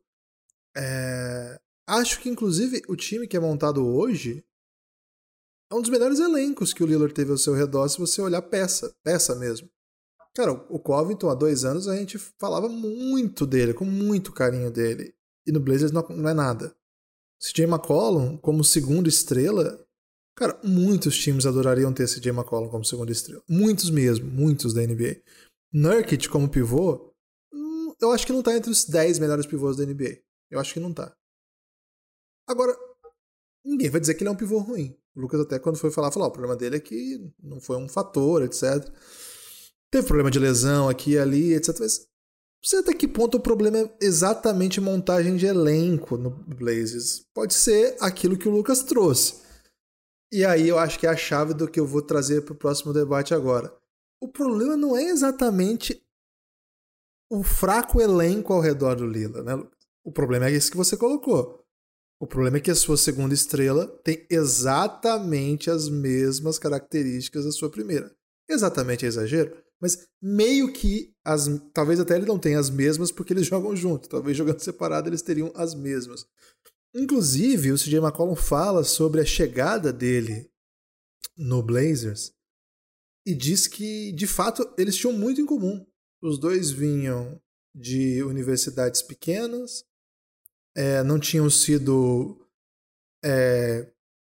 É... 0.76 1.60
Acho 1.88 2.20
que, 2.20 2.30
inclusive, 2.30 2.84
o 2.88 2.96
time 2.96 3.28
que 3.28 3.36
é 3.36 3.40
montado 3.40 3.86
hoje 3.86 4.46
é 5.72 5.76
um 5.76 5.82
dos 5.82 5.90
melhores 5.90 6.20
elencos 6.20 6.74
que 6.74 6.84
o 6.84 6.86
Lillard 6.86 7.14
teve 7.14 7.32
ao 7.32 7.38
seu 7.38 7.54
redor 7.54 7.88
se 7.90 7.98
você 7.98 8.22
olhar 8.22 8.42
peça, 8.42 8.96
peça 9.04 9.36
mesmo. 9.36 9.70
Cara, 10.36 10.52
o 10.52 10.80
Covington, 10.80 11.30
há 11.30 11.36
dois 11.36 11.66
anos, 11.66 11.88
a 11.88 11.96
gente 11.96 12.18
falava 12.18 12.70
muito 12.70 13.48
dele, 13.48 13.74
com 13.74 13.86
muito 13.86 14.32
carinho 14.32 14.72
dele. 14.72 15.16
E 15.46 15.52
no 15.52 15.60
Blazers 15.60 15.92
não, 15.92 16.04
não 16.10 16.30
é 16.30 16.34
nada. 16.34 16.76
CJ 17.40 17.64
McCollum, 17.64 18.38
como 18.38 18.64
segunda 18.64 19.08
estrela, 19.08 19.84
cara, 20.36 20.60
muitos 20.64 21.18
times 21.18 21.46
adorariam 21.46 21.94
ter 21.94 22.08
CJ 22.08 22.30
McCollum 22.30 22.70
como 22.70 22.84
segunda 22.84 23.12
estrela. 23.12 23.42
Muitos 23.48 23.90
mesmo, 23.90 24.30
muitos 24.30 24.74
da 24.74 24.82
NBA. 24.82 25.22
Nurkic 25.72 26.28
como 26.28 26.50
pivô, 26.50 27.14
hum, 27.54 27.94
eu 28.02 28.12
acho 28.12 28.26
que 28.26 28.34
não 28.34 28.44
tá 28.44 28.56
entre 28.56 28.72
os 28.72 28.86
10 28.86 29.20
melhores 29.20 29.46
pivôs 29.46 29.78
da 29.78 29.86
NBA. 29.86 30.20
Eu 30.50 30.60
acho 30.60 30.74
que 30.74 30.80
não 30.80 30.94
tá. 30.94 31.16
Agora, 32.48 32.76
ninguém 33.64 33.90
vai 33.90 34.02
dizer 34.02 34.16
que 34.16 34.24
ele 34.24 34.30
é 34.30 34.32
um 34.32 34.38
pivô 34.38 34.60
ruim. 34.60 34.98
O 35.16 35.22
Lucas 35.22 35.40
até 35.40 35.60
quando 35.60 35.78
foi 35.78 35.92
falar, 35.92 36.12
falou, 36.12 36.28
oh, 36.28 36.32
o 36.32 36.34
problema 36.34 36.58
dele 36.58 36.78
é 36.78 36.80
que 36.80 37.20
não 37.42 37.62
foi 37.62 37.78
um 37.78 37.88
fator, 37.88 38.42
etc. 38.44 38.64
Teve 39.92 40.08
problema 40.08 40.32
de 40.32 40.40
lesão 40.40 40.90
aqui 40.90 41.12
e 41.12 41.20
ali, 41.20 41.54
etc. 41.54 41.76
Mas 41.80 42.09
sei 42.64 42.80
até 42.80 42.94
que 42.94 43.08
ponto 43.08 43.38
o 43.38 43.42
problema 43.42 43.78
é 43.78 43.90
exatamente 44.02 44.82
montagem 44.82 45.36
de 45.36 45.46
elenco 45.46 46.18
no 46.18 46.30
Blazers. 46.30 47.26
Pode 47.34 47.54
ser 47.54 47.98
aquilo 48.00 48.38
que 48.38 48.48
o 48.48 48.52
Lucas 48.52 48.84
trouxe. 48.84 49.42
E 50.32 50.46
aí 50.46 50.68
eu 50.68 50.78
acho 50.78 51.00
que 51.00 51.08
é 51.08 51.10
a 51.10 51.18
chave 51.18 51.54
do 51.54 51.68
que 51.68 51.80
eu 51.80 51.86
vou 51.86 52.02
trazer 52.02 52.42
para 52.42 52.54
o 52.54 52.58
próximo 52.58 52.94
debate 52.94 53.34
agora 53.34 53.74
o 54.22 54.28
problema 54.28 54.76
não 54.76 54.96
é 54.96 55.04
exatamente 55.04 56.04
o 57.32 57.44
fraco 57.44 58.02
elenco 58.02 58.52
ao 58.52 58.60
redor 58.60 58.96
do 58.96 59.08
Lila, 59.08 59.44
né? 59.44 59.54
O 60.04 60.12
problema 60.12 60.48
é 60.48 60.52
esse 60.52 60.70
que 60.70 60.78
você 60.78 60.98
colocou. 60.98 61.64
O 62.20 62.28
problema 62.28 62.58
é 62.58 62.60
que 62.60 62.72
a 62.72 62.76
sua 62.76 62.98
segunda 62.98 63.34
estrela 63.34 63.88
tem 64.04 64.26
exatamente 64.30 65.70
as 65.70 65.88
mesmas 65.88 66.60
características 66.60 67.46
da 67.46 67.52
sua 67.52 67.70
primeira. 67.70 68.14
Exatamente 68.50 69.06
é 69.06 69.08
exagero, 69.08 69.56
mas 69.82 70.08
meio 70.22 70.72
que 70.74 71.14
as, 71.24 71.48
talvez 71.74 72.00
até 72.00 72.16
ele 72.16 72.26
não 72.26 72.40
tenha 72.40 72.60
as 72.60 72.70
mesmas 72.70 73.12
porque 73.12 73.34
eles 73.34 73.46
jogam 73.48 73.76
junto. 73.76 74.10
Talvez 74.10 74.36
jogando 74.36 74.60
separado 74.60 75.10
eles 75.10 75.22
teriam 75.22 75.52
as 75.56 75.74
mesmas. 75.74 76.26
Inclusive, 76.94 77.72
o 77.72 77.78
CJ 77.78 77.98
McCollum 77.98 78.36
fala 78.36 78.84
sobre 78.84 79.22
a 79.22 79.26
chegada 79.26 79.94
dele 79.94 80.50
no 81.38 81.62
Blazers 81.62 82.34
e 83.26 83.36
diz 83.36 83.68
que, 83.68 84.12
de 84.12 84.26
fato, 84.26 84.68
eles 84.78 84.96
tinham 84.96 85.14
muito 85.14 85.40
em 85.40 85.46
comum. 85.46 85.86
Os 86.22 86.40
dois 86.40 86.72
vinham 86.72 87.40
de 87.74 88.24
universidades 88.24 89.02
pequenas, 89.02 89.86
é, 90.76 91.04
não 91.04 91.20
tinham 91.20 91.50
sido 91.50 92.46
é, 93.24 93.92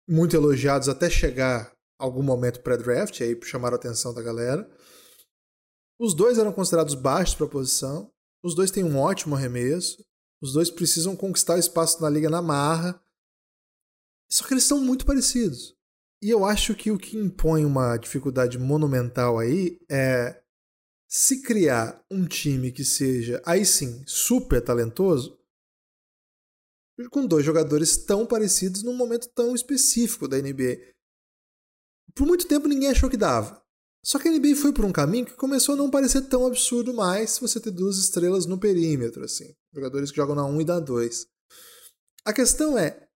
muito 0.07 0.37
elogiados 0.37 0.89
até 0.89 1.09
chegar 1.09 1.75
algum 1.99 2.23
momento 2.23 2.61
pré-draft, 2.61 3.21
aí 3.21 3.39
chamaram 3.45 3.77
a 3.77 3.79
atenção 3.79 4.13
da 4.13 4.23
galera. 4.23 4.69
Os 6.03 6.15
dois 6.15 6.37
eram 6.37 6.53
considerados 6.53 6.97
baixos 6.97 7.37
para 7.37 7.47
a 7.47 7.49
posição, 7.49 8.13
os 8.43 8.57
dois 8.57 8.73
têm 8.73 8.83
um 8.83 8.99
ótimo 8.99 9.37
arremesso, 9.37 10.05
os 10.43 10.53
dois 10.53 10.69
precisam 10.69 11.15
conquistar 11.15 11.61
espaço 11.61 12.03
na 12.03 12.11
liga 12.11 12.29
na 12.29 12.43
marra. 12.43 13.01
Só 14.29 14.45
que 14.45 14.53
eles 14.53 14.65
são 14.65 14.81
muito 14.81 15.07
parecidos. 15.07 15.77
E 16.21 16.29
eu 16.29 16.45
acho 16.45 16.75
que 16.75 16.91
o 16.91 16.99
que 16.99 17.17
impõe 17.17 17.65
uma 17.65 17.97
dificuldade 17.97 18.59
monumental 18.59 19.39
aí 19.39 19.79
é 19.89 20.43
se 21.09 21.41
criar 21.41 22.05
um 22.11 22.27
time 22.27 22.73
que 22.73 22.85
seja, 22.85 23.41
aí 23.47 23.65
sim, 23.65 24.03
super 24.05 24.61
talentoso, 24.61 25.39
com 27.13 27.25
dois 27.25 27.47
jogadores 27.47 27.97
tão 27.97 28.27
parecidos 28.27 28.83
num 28.83 28.97
momento 28.97 29.29
tão 29.29 29.55
específico 29.55 30.27
da 30.27 30.37
NBA. 30.37 30.79
Por 32.13 32.27
muito 32.27 32.49
tempo 32.49 32.67
ninguém 32.67 32.89
achou 32.89 33.09
que 33.09 33.17
dava. 33.17 33.62
Só 34.05 34.19
que 34.19 34.29
a 34.29 34.33
NBA 34.33 34.57
foi 34.57 34.73
por 34.73 34.85
um 34.85 34.93
caminho 34.93 35.27
que 35.27 35.35
começou 35.35 35.75
a 35.75 35.79
não 35.79 35.91
parecer 35.91 36.23
tão 36.23 36.45
absurdo 36.45 36.93
mais 36.93 37.31
se 37.31 37.41
você 37.41 37.61
ter 37.61 37.71
duas 37.71 37.99
estrelas 37.99 38.47
no 38.47 38.59
perímetro, 38.59 39.25
assim. 39.25 39.55
Jogadores 39.73 40.11
que 40.11 40.17
jogam 40.17 40.35
na 40.35 40.45
1 40.45 40.61
e 40.61 40.65
na 40.65 40.81
2. 40.81 41.27
A 42.25 42.33
questão 42.33 42.77
é, 42.77 43.09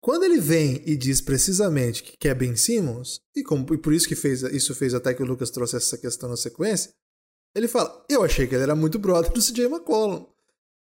quando 0.00 0.24
ele 0.24 0.38
vem 0.38 0.82
e 0.86 0.96
diz 0.96 1.20
precisamente 1.20 2.02
que 2.02 2.16
quer 2.16 2.34
Ben 2.34 2.54
Simmons, 2.54 3.20
e, 3.34 3.42
como, 3.42 3.66
e 3.74 3.78
por 3.78 3.92
isso 3.92 4.06
que 4.06 4.14
fez, 4.14 4.42
isso 4.42 4.74
fez 4.74 4.94
até 4.94 5.12
que 5.12 5.22
o 5.22 5.26
Lucas 5.26 5.50
trouxe 5.50 5.76
essa 5.76 5.98
questão 5.98 6.28
na 6.28 6.36
sequência, 6.36 6.92
ele 7.54 7.66
fala: 7.66 8.04
Eu 8.08 8.22
achei 8.22 8.46
que 8.46 8.54
ele 8.54 8.62
era 8.62 8.76
muito 8.76 8.98
brother 8.98 9.32
do 9.32 9.40
CJ 9.40 9.64
McCollum. 9.64 10.26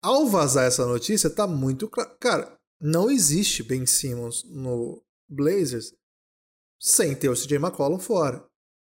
Ao 0.03 0.27
vazar 0.27 0.65
essa 0.65 0.85
notícia, 0.85 1.31
tá 1.31 1.47
muito 1.47 1.89
claro. 1.89 2.11
Cara, 2.19 2.59
não 2.81 3.11
existe 3.11 3.63
Ben 3.63 3.87
Simmons 3.87 4.43
no 4.45 5.03
Blazers 5.29 5.95
sem 6.81 7.15
ter 7.15 7.29
o 7.29 7.37
CJ 7.37 7.57
McCollum 7.57 7.99
fora. 7.99 8.45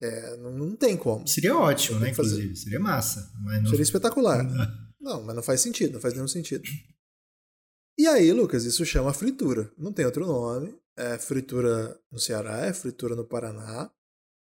É, 0.00 0.36
não, 0.36 0.52
não, 0.52 0.76
tem 0.76 0.96
como. 0.96 1.26
Seria 1.26 1.56
ótimo, 1.56 1.98
né? 1.98 2.10
Inclusive, 2.10 2.54
seria 2.54 2.78
massa. 2.78 3.32
Não... 3.62 3.70
Seria 3.70 3.82
espetacular. 3.82 4.44
Não, 5.00 5.22
mas 5.22 5.36
não 5.36 5.42
faz 5.42 5.60
sentido, 5.60 5.94
não 5.94 6.00
faz 6.00 6.14
nenhum 6.14 6.28
sentido. 6.28 6.64
E 7.98 8.06
aí, 8.06 8.30
Lucas, 8.32 8.64
isso 8.64 8.84
chama 8.84 9.12
fritura. 9.14 9.70
Não 9.78 9.92
tem 9.92 10.04
outro 10.04 10.26
nome. 10.26 10.76
É 10.98 11.18
fritura 11.18 11.98
no 12.10 12.18
Ceará, 12.18 12.66
é 12.66 12.72
fritura 12.72 13.14
no 13.14 13.24
Paraná. 13.24 13.90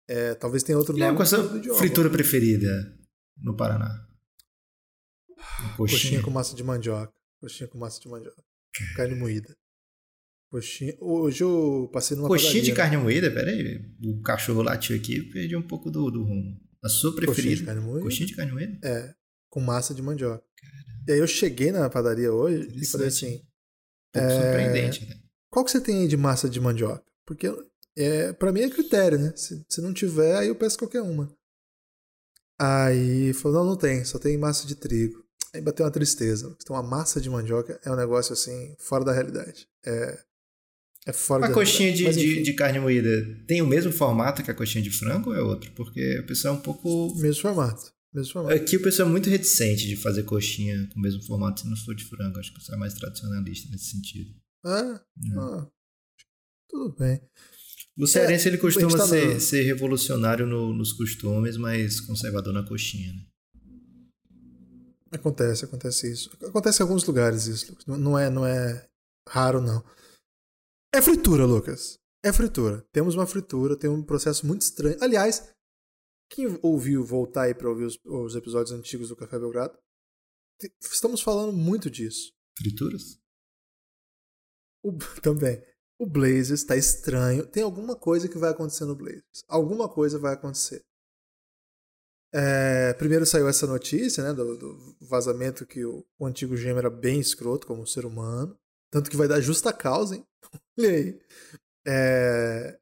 É, 0.06 0.34
talvez 0.34 0.62
tenha 0.62 0.78
outro 0.78 0.96
e 0.96 1.00
nome. 1.00 1.16
Qual 1.16 1.22
é 1.22 1.24
a 1.24 1.26
sua 1.26 1.78
fritura 1.78 2.10
preferida 2.10 2.96
no 3.36 3.56
Paraná? 3.56 4.06
Coxinha. 5.76 5.76
coxinha 5.76 6.22
com 6.22 6.30
massa 6.30 6.54
de 6.54 6.64
mandioca. 6.64 7.12
Coxinha 7.40 7.68
com 7.68 7.78
massa 7.78 8.00
de 8.00 8.08
mandioca. 8.08 8.42
Carne 8.96 9.14
moída. 9.14 9.56
Coxinha. 10.50 10.96
Hoje 11.00 11.44
eu 11.44 11.90
passei 11.92 12.16
numa 12.16 12.28
Coxinha 12.28 12.52
padaria, 12.52 12.70
de 12.70 12.76
carne 12.76 12.96
moída? 12.96 13.30
Pera 13.30 13.50
aí. 13.50 13.80
O 14.02 14.20
cachorro 14.22 14.62
latiu 14.62 14.96
aqui 14.96 15.22
perdi 15.30 15.54
um 15.54 15.62
pouco 15.62 15.90
do, 15.90 16.10
do 16.10 16.22
rumo. 16.22 16.58
A 16.82 16.88
sua 16.88 17.14
preferida? 17.14 17.34
Coxinha 17.34 17.56
de 17.56 17.64
carne 17.64 17.80
moída. 17.80 18.02
Coxinha 18.02 18.26
de 18.26 18.36
carne 18.36 18.52
moída? 18.52 18.78
É. 18.82 19.14
Com 19.50 19.60
massa 19.60 19.94
de 19.94 20.00
mandioca. 20.00 20.42
Caramba. 20.56 21.04
E 21.06 21.12
aí 21.12 21.18
eu 21.18 21.26
cheguei 21.26 21.70
na 21.70 21.88
padaria 21.90 22.32
hoje 22.32 22.68
e 22.74 22.86
falei 22.86 23.08
assim. 23.08 23.36
Um 23.36 24.20
pouco 24.20 24.28
é... 24.28 24.42
surpreendente, 24.42 25.06
né? 25.06 25.16
Qual 25.50 25.64
que 25.64 25.70
você 25.70 25.80
tem 25.80 26.02
aí 26.02 26.08
de 26.08 26.16
massa 26.16 26.48
de 26.48 26.60
mandioca? 26.60 27.04
Porque 27.26 27.46
é, 27.96 28.32
para 28.32 28.52
mim 28.52 28.60
é 28.60 28.70
critério, 28.70 29.18
né? 29.18 29.32
Se, 29.36 29.64
se 29.68 29.80
não 29.80 29.92
tiver, 29.92 30.36
aí 30.36 30.48
eu 30.48 30.54
peço 30.54 30.78
qualquer 30.78 31.02
uma. 31.02 31.30
Aí 32.58 33.32
falou: 33.34 33.58
não, 33.58 33.70
não 33.70 33.76
tem, 33.76 34.04
só 34.04 34.18
tem 34.18 34.38
massa 34.38 34.66
de 34.66 34.74
trigo. 34.74 35.22
Aí 35.54 35.60
bateu 35.60 35.84
uma 35.84 35.92
tristeza. 35.92 36.54
Então 36.62 36.76
a 36.76 36.82
massa 36.82 37.20
de 37.20 37.28
mandioca 37.28 37.80
é 37.84 37.90
um 37.90 37.96
negócio 37.96 38.32
assim, 38.32 38.74
fora 38.78 39.04
da 39.04 39.12
realidade. 39.12 39.68
É, 39.84 40.18
é 41.08 41.12
fora 41.12 41.46
a 41.46 41.48
da 41.48 41.54
coxinha 41.54 41.90
de, 41.90 42.04
de, 42.10 42.42
de, 42.42 42.52
carne 42.52 42.78
moída 42.78 43.08
tem 43.46 43.62
o 43.62 43.66
mesmo 43.66 43.90
formato 43.90 44.42
que 44.42 44.50
a 44.50 44.54
coxinha 44.54 44.84
de 44.84 44.90
frango 44.90 45.30
ou 45.30 45.36
é 45.36 45.40
outro? 45.40 45.72
Porque 45.72 46.18
a 46.20 46.22
pessoa 46.24 46.52
é 46.52 46.56
um 46.58 46.60
pouco. 46.60 47.16
Mesmo 47.16 47.40
formato. 47.40 47.90
Mesmo 48.12 48.34
formato. 48.34 48.54
Aqui 48.54 48.76
o 48.76 48.82
pessoal 48.82 49.08
é 49.08 49.10
muito 49.12 49.30
reticente 49.30 49.86
de 49.86 49.96
fazer 49.96 50.24
coxinha 50.24 50.86
com 50.92 50.98
o 50.98 51.02
mesmo 51.02 51.22
formato 51.22 51.60
se 51.60 51.66
não 51.66 51.76
for 51.78 51.94
de 51.94 52.04
frango. 52.04 52.38
Acho 52.38 52.50
que 52.52 52.58
o 52.58 52.60
pessoal 52.60 52.76
é 52.76 52.80
mais 52.80 52.92
tradicionalista 52.92 53.70
nesse 53.70 53.86
sentido. 53.86 54.34
Ah, 54.62 55.00
é. 55.00 55.38
ah 55.38 55.66
tudo 56.68 56.94
bem. 56.98 57.22
O 57.96 58.06
cearense 58.06 58.46
ele 58.46 58.58
costuma 58.58 58.96
tá 58.96 59.06
ser, 59.06 59.34
no... 59.34 59.40
ser, 59.40 59.62
revolucionário 59.62 60.46
no, 60.46 60.74
nos 60.74 60.92
costumes, 60.92 61.56
mas 61.56 62.00
conservador 62.00 62.52
na 62.52 62.62
coxinha. 62.62 63.14
Né? 63.14 63.22
Acontece, 65.10 65.64
acontece 65.64 66.12
isso. 66.12 66.30
Acontece 66.44 66.80
em 66.80 66.84
alguns 66.84 67.02
lugares 67.04 67.46
isso. 67.46 67.74
Não 67.86 68.18
é, 68.18 68.28
não 68.28 68.46
é 68.46 68.86
raro, 69.26 69.62
não. 69.62 69.82
É 70.98 71.00
fritura, 71.00 71.46
Lucas. 71.46 71.96
É 72.24 72.32
fritura. 72.32 72.84
Temos 72.90 73.14
uma 73.14 73.24
fritura, 73.24 73.78
tem 73.78 73.88
um 73.88 74.02
processo 74.02 74.44
muito 74.44 74.62
estranho. 74.62 74.96
Aliás, 75.00 75.48
quem 76.28 76.58
ouviu 76.60 77.04
voltar 77.04 77.42
aí 77.42 77.54
para 77.54 77.68
ouvir 77.68 77.84
os, 77.84 78.00
os, 78.04 78.34
episódios 78.34 78.72
antigos 78.72 79.08
do 79.08 79.14
Café 79.14 79.38
Belgrado, 79.38 79.78
estamos 80.80 81.20
falando 81.20 81.52
muito 81.52 81.88
disso. 81.88 82.32
Frituras? 82.58 83.16
O, 84.82 84.90
também. 85.22 85.62
O 86.00 86.04
Blazers 86.04 86.62
está 86.62 86.74
estranho. 86.74 87.46
Tem 87.46 87.62
alguma 87.62 87.94
coisa 87.94 88.28
que 88.28 88.36
vai 88.36 88.50
acontecer 88.50 88.84
no 88.84 88.96
Blazers. 88.96 89.44
Alguma 89.46 89.88
coisa 89.88 90.18
vai 90.18 90.34
acontecer. 90.34 90.84
É, 92.34 92.92
primeiro 92.94 93.24
saiu 93.24 93.46
essa 93.46 93.68
notícia, 93.68 94.24
né, 94.24 94.32
do, 94.32 94.56
do 94.56 94.96
vazamento 95.06 95.64
que 95.64 95.84
o, 95.84 96.04
o, 96.18 96.26
antigo 96.26 96.56
GM 96.56 96.76
era 96.76 96.90
bem 96.90 97.20
escroto 97.20 97.68
como 97.68 97.86
ser 97.86 98.04
humano. 98.04 98.58
Tanto 98.90 99.10
que 99.10 99.16
vai 99.16 99.28
dar 99.28 99.40
justa 99.40 99.72
causa, 99.72 100.16
hein? 100.16 100.24
Olha 100.78 100.90
aí. 100.90 101.20
É, 101.86 102.78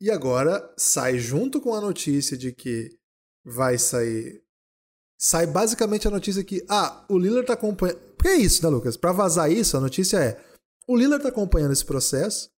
e 0.00 0.10
agora 0.10 0.72
sai 0.76 1.18
junto 1.18 1.60
com 1.60 1.74
a 1.74 1.80
notícia 1.80 2.36
de 2.36 2.52
que 2.52 2.96
vai 3.44 3.78
sair. 3.78 4.42
Sai 5.20 5.46
basicamente 5.46 6.06
a 6.06 6.10
notícia 6.10 6.44
que, 6.44 6.64
ah, 6.68 7.04
o 7.08 7.18
Lillard 7.18 7.46
tá 7.46 7.54
acompanhando. 7.54 7.98
Porque 8.16 8.28
é 8.28 8.36
isso, 8.36 8.62
né, 8.62 8.68
Lucas? 8.68 8.96
Pra 8.96 9.10
vazar 9.10 9.50
isso, 9.50 9.76
a 9.76 9.80
notícia 9.80 10.18
é: 10.18 10.40
o 10.86 10.96
Lillard 10.96 11.18
está 11.18 11.28
acompanhando 11.28 11.72
esse 11.72 11.84
processo 11.84 12.50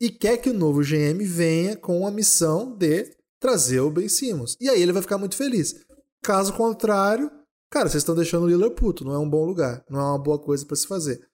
e 0.00 0.10
quer 0.10 0.38
que 0.38 0.50
o 0.50 0.54
novo 0.54 0.80
GM 0.80 1.22
venha 1.24 1.76
com 1.76 2.06
a 2.06 2.10
missão 2.10 2.74
de 2.74 3.14
trazer 3.38 3.80
o 3.80 3.90
Ben 3.90 4.08
Simmons. 4.08 4.56
E 4.60 4.68
aí 4.68 4.80
ele 4.80 4.92
vai 4.92 5.02
ficar 5.02 5.18
muito 5.18 5.36
feliz. 5.36 5.84
Caso 6.22 6.54
contrário, 6.54 7.30
cara, 7.70 7.88
vocês 7.88 8.02
estão 8.02 8.14
deixando 8.14 8.44
o 8.44 8.48
Lillard 8.48 8.74
puto, 8.74 9.04
não 9.04 9.12
é 9.12 9.18
um 9.18 9.28
bom 9.28 9.44
lugar, 9.44 9.84
não 9.88 10.00
é 10.00 10.04
uma 10.04 10.18
boa 10.18 10.38
coisa 10.38 10.64
para 10.64 10.76
se 10.76 10.86
fazer. 10.86 11.28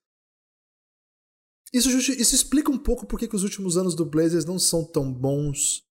Isso, 1.73 1.89
isso 1.91 2.35
explica 2.35 2.71
um 2.71 2.79
pouco 2.79 3.07
por 3.07 3.19
que 3.19 3.35
os 3.35 3.43
últimos 3.43 3.77
anos 3.77 3.95
do 3.95 4.05
Blazers 4.05 4.45
não 4.45 4.59
são 4.59 4.85
tão 4.85 5.13
bons, 5.13 5.83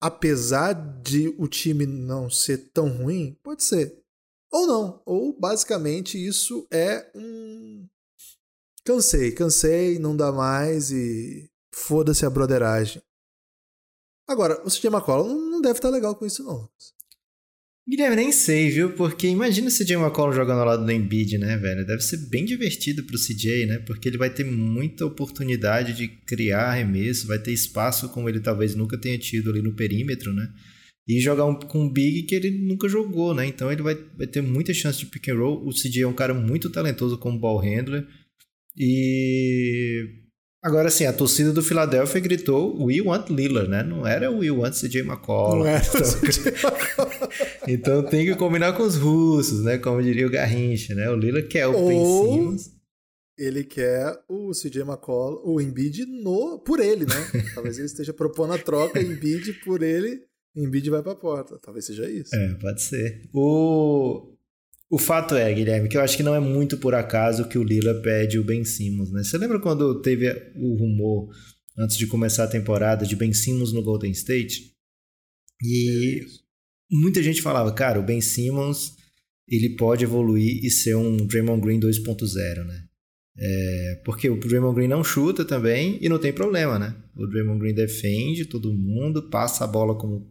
apesar 0.00 0.72
de 0.72 1.34
o 1.36 1.48
time 1.48 1.84
não 1.84 2.30
ser 2.30 2.70
tão 2.72 2.88
ruim. 2.88 3.36
Pode 3.42 3.64
ser. 3.64 4.00
Ou 4.52 4.66
não. 4.66 5.02
Ou 5.04 5.38
basicamente 5.38 6.16
isso 6.16 6.66
é 6.70 7.10
um 7.14 7.88
Cansei, 8.86 9.32
cansei, 9.32 9.98
não 9.98 10.16
dá 10.16 10.30
mais 10.30 10.92
e 10.92 11.50
foda-se 11.74 12.24
a 12.24 12.30
broderagem. 12.30 13.02
Agora, 14.28 14.64
o 14.64 14.70
CJ 14.70 14.86
McCollum 14.86 15.50
não 15.50 15.60
deve 15.60 15.80
estar 15.80 15.90
legal 15.90 16.14
com 16.14 16.24
isso, 16.24 16.44
não. 16.44 16.70
Guilherme, 17.88 18.16
nem 18.16 18.32
sei, 18.32 18.68
viu? 18.68 18.94
Porque 18.94 19.28
imagina 19.28 19.68
o 19.68 19.70
CJ 19.70 19.94
McCollum 19.94 20.32
jogando 20.32 20.58
ao 20.58 20.66
lado 20.66 20.84
do 20.84 20.90
Embiid, 20.90 21.38
né, 21.38 21.56
velho? 21.56 21.86
Deve 21.86 22.02
ser 22.02 22.16
bem 22.28 22.44
divertido 22.44 23.04
pro 23.04 23.16
CJ, 23.16 23.64
né? 23.66 23.78
Porque 23.78 24.08
ele 24.08 24.18
vai 24.18 24.28
ter 24.28 24.44
muita 24.44 25.06
oportunidade 25.06 25.92
de 25.92 26.08
criar 26.08 26.70
arremesso, 26.70 27.28
vai 27.28 27.38
ter 27.38 27.52
espaço 27.52 28.08
como 28.08 28.28
ele 28.28 28.40
talvez 28.40 28.74
nunca 28.74 28.98
tenha 28.98 29.16
tido 29.16 29.50
ali 29.50 29.62
no 29.62 29.72
perímetro, 29.76 30.32
né? 30.32 30.52
E 31.06 31.20
jogar 31.20 31.44
um, 31.46 31.54
com 31.54 31.84
um 31.84 31.92
big 31.92 32.24
que 32.24 32.34
ele 32.34 32.50
nunca 32.50 32.88
jogou, 32.88 33.32
né? 33.32 33.46
Então 33.46 33.70
ele 33.70 33.82
vai, 33.82 33.94
vai 33.94 34.26
ter 34.26 34.40
muita 34.42 34.74
chance 34.74 34.98
de 34.98 35.06
pick 35.06 35.28
and 35.28 35.36
roll. 35.36 35.64
O 35.64 35.72
CJ 35.72 36.02
é 36.02 36.08
um 36.08 36.12
cara 36.12 36.34
muito 36.34 36.68
talentoso 36.68 37.16
como 37.18 37.38
ball 37.38 37.58
handler. 37.58 38.04
E 38.76 40.25
agora 40.66 40.90
sim, 40.90 41.06
a 41.06 41.12
torcida 41.12 41.52
do 41.52 41.62
Philadelphia 41.62 42.20
gritou 42.20 42.76
We 42.84 43.00
want 43.00 43.30
Lillard, 43.30 43.70
né? 43.70 43.84
Não 43.84 44.06
era 44.06 44.30
We 44.30 44.50
want 44.50 44.74
CJ 44.74 45.02
McCollum. 45.02 45.60
Não 45.60 45.66
era 45.66 45.84
então, 45.86 47.14
então 47.68 48.02
tem 48.02 48.26
que 48.26 48.34
combinar 48.34 48.72
com 48.72 48.82
os 48.82 48.96
russos, 48.96 49.62
né? 49.62 49.78
Como 49.78 50.02
diria 50.02 50.26
o 50.26 50.30
Garrincha, 50.30 50.94
né? 50.94 51.08
O 51.08 51.14
Lillard 51.14 51.46
quer 51.46 51.68
o 51.68 51.76
Ou... 51.76 51.88
Ben 51.88 52.34
Simmons. 52.34 52.76
Ele 53.38 53.62
quer 53.62 54.18
o 54.28 54.50
CJ 54.50 54.80
McCollum, 54.80 55.40
o 55.44 55.60
Embiid 55.60 56.06
no, 56.06 56.58
por 56.58 56.80
ele, 56.80 57.04
né? 57.04 57.30
Talvez 57.54 57.76
ele 57.76 57.86
esteja 57.86 58.12
propondo 58.12 58.54
a 58.54 58.58
troca 58.58 59.00
Embiid 59.00 59.52
por 59.64 59.82
ele, 59.82 60.22
Embiid 60.56 60.90
vai 60.90 61.02
para 61.02 61.12
a 61.12 61.16
porta. 61.16 61.58
Talvez 61.58 61.84
seja 61.84 62.10
isso. 62.10 62.34
É, 62.34 62.54
pode 62.54 62.82
ser. 62.82 63.28
O 63.32 64.35
o 64.90 64.98
fato 64.98 65.34
é, 65.34 65.52
Guilherme, 65.52 65.88
que 65.88 65.96
eu 65.96 66.00
acho 66.00 66.16
que 66.16 66.22
não 66.22 66.34
é 66.34 66.40
muito 66.40 66.78
por 66.78 66.94
acaso 66.94 67.48
que 67.48 67.58
o 67.58 67.62
Lila 67.64 68.00
pede 68.02 68.38
o 68.38 68.44
Ben 68.44 68.64
Simmons, 68.64 69.10
né? 69.10 69.24
Você 69.24 69.36
lembra 69.36 69.60
quando 69.60 70.00
teve 70.00 70.30
o 70.54 70.76
rumor 70.76 71.28
antes 71.76 71.96
de 71.96 72.06
começar 72.06 72.44
a 72.44 72.48
temporada 72.48 73.04
de 73.04 73.16
Ben 73.16 73.32
Simmons 73.32 73.72
no 73.72 73.82
Golden 73.82 74.12
State? 74.12 74.72
E 75.62 76.24
muita 76.90 77.22
gente 77.22 77.42
falava, 77.42 77.72
cara, 77.72 77.98
o 77.98 78.02
Ben 78.02 78.20
Simmons 78.20 78.96
ele 79.48 79.70
pode 79.76 80.04
evoluir 80.04 80.64
e 80.64 80.70
ser 80.70 80.96
um 80.96 81.16
Draymond 81.26 81.60
Green 81.62 81.80
2.0, 81.80 82.64
né? 82.64 82.84
É, 83.38 84.02
porque 84.04 84.30
o 84.30 84.38
Draymond 84.38 84.74
Green 84.74 84.88
não 84.88 85.04
chuta 85.04 85.44
também 85.44 85.98
e 86.00 86.08
não 86.08 86.18
tem 86.18 86.32
problema, 86.32 86.78
né? 86.78 86.96
O 87.16 87.26
Draymond 87.26 87.58
Green 87.58 87.74
defende 87.74 88.46
todo 88.46 88.72
mundo, 88.72 89.28
passa 89.30 89.64
a 89.64 89.68
bola 89.68 89.96
como 89.96 90.30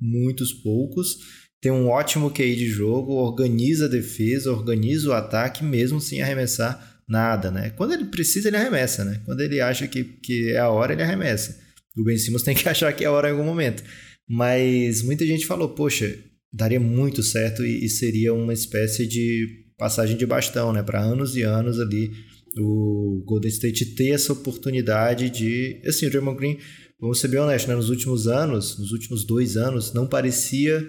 muitos 0.00 0.52
poucos 0.52 1.16
tem 1.64 1.72
um 1.72 1.88
ótimo 1.88 2.30
QI 2.30 2.54
de 2.56 2.66
jogo, 2.66 3.14
organiza 3.14 3.86
a 3.86 3.88
defesa, 3.88 4.52
organiza 4.52 5.08
o 5.08 5.14
ataque, 5.14 5.64
mesmo 5.64 5.98
sem 5.98 6.20
arremessar 6.20 7.00
nada, 7.08 7.50
né? 7.50 7.70
Quando 7.70 7.94
ele 7.94 8.04
precisa, 8.04 8.48
ele 8.48 8.58
arremessa, 8.58 9.02
né? 9.02 9.22
Quando 9.24 9.40
ele 9.40 9.62
acha 9.62 9.88
que, 9.88 10.04
que 10.04 10.50
é 10.50 10.58
a 10.58 10.68
hora, 10.68 10.92
ele 10.92 11.02
arremessa. 11.02 11.58
O 11.96 12.04
Ben 12.04 12.18
Simmons 12.18 12.42
tem 12.42 12.54
que 12.54 12.68
achar 12.68 12.92
que 12.92 13.02
é 13.02 13.06
a 13.06 13.10
hora 13.10 13.28
em 13.28 13.32
algum 13.32 13.44
momento. 13.44 13.82
Mas 14.28 15.00
muita 15.00 15.26
gente 15.26 15.46
falou, 15.46 15.70
poxa, 15.70 16.14
daria 16.52 16.78
muito 16.78 17.22
certo 17.22 17.64
e, 17.64 17.86
e 17.86 17.88
seria 17.88 18.34
uma 18.34 18.52
espécie 18.52 19.06
de 19.06 19.48
passagem 19.78 20.18
de 20.18 20.26
bastão, 20.26 20.70
né? 20.70 20.82
Para 20.82 21.00
anos 21.00 21.34
e 21.34 21.40
anos 21.40 21.80
ali 21.80 22.10
o 22.58 23.24
Golden 23.24 23.48
State 23.48 23.94
ter 23.94 24.10
essa 24.10 24.34
oportunidade 24.34 25.30
de... 25.30 25.80
Assim, 25.86 26.04
o 26.04 26.10
Draymond 26.10 26.36
Green, 26.36 26.58
vamos 27.00 27.20
ser 27.20 27.28
bem 27.28 27.40
honestos, 27.40 27.70
né? 27.70 27.74
nos 27.74 27.88
últimos 27.88 28.28
anos, 28.28 28.78
nos 28.78 28.92
últimos 28.92 29.24
dois 29.24 29.56
anos, 29.56 29.94
não 29.94 30.06
parecia 30.06 30.86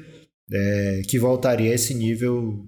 é, 0.51 1.01
que 1.07 1.19
voltaria 1.19 1.71
a 1.71 1.75
esse 1.75 1.93
nível. 1.93 2.65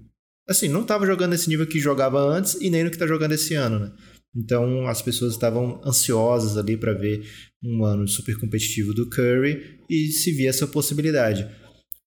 Assim, 0.48 0.68
não 0.68 0.82
estava 0.82 1.06
jogando 1.06 1.34
esse 1.34 1.48
nível 1.48 1.66
que 1.66 1.78
jogava 1.78 2.20
antes 2.20 2.54
e 2.60 2.70
nem 2.70 2.84
no 2.84 2.90
que 2.90 2.96
está 2.96 3.06
jogando 3.06 3.32
esse 3.32 3.54
ano, 3.54 3.78
né? 3.78 3.92
Então 4.36 4.86
as 4.86 5.02
pessoas 5.02 5.32
estavam 5.32 5.80
ansiosas 5.84 6.56
ali 6.56 6.76
para 6.76 6.92
ver 6.92 7.22
um 7.62 7.84
ano 7.84 8.06
super 8.06 8.38
competitivo 8.38 8.94
do 8.94 9.08
Curry 9.08 9.80
e 9.90 10.08
se 10.08 10.32
via 10.32 10.50
essa 10.50 10.66
possibilidade. 10.66 11.48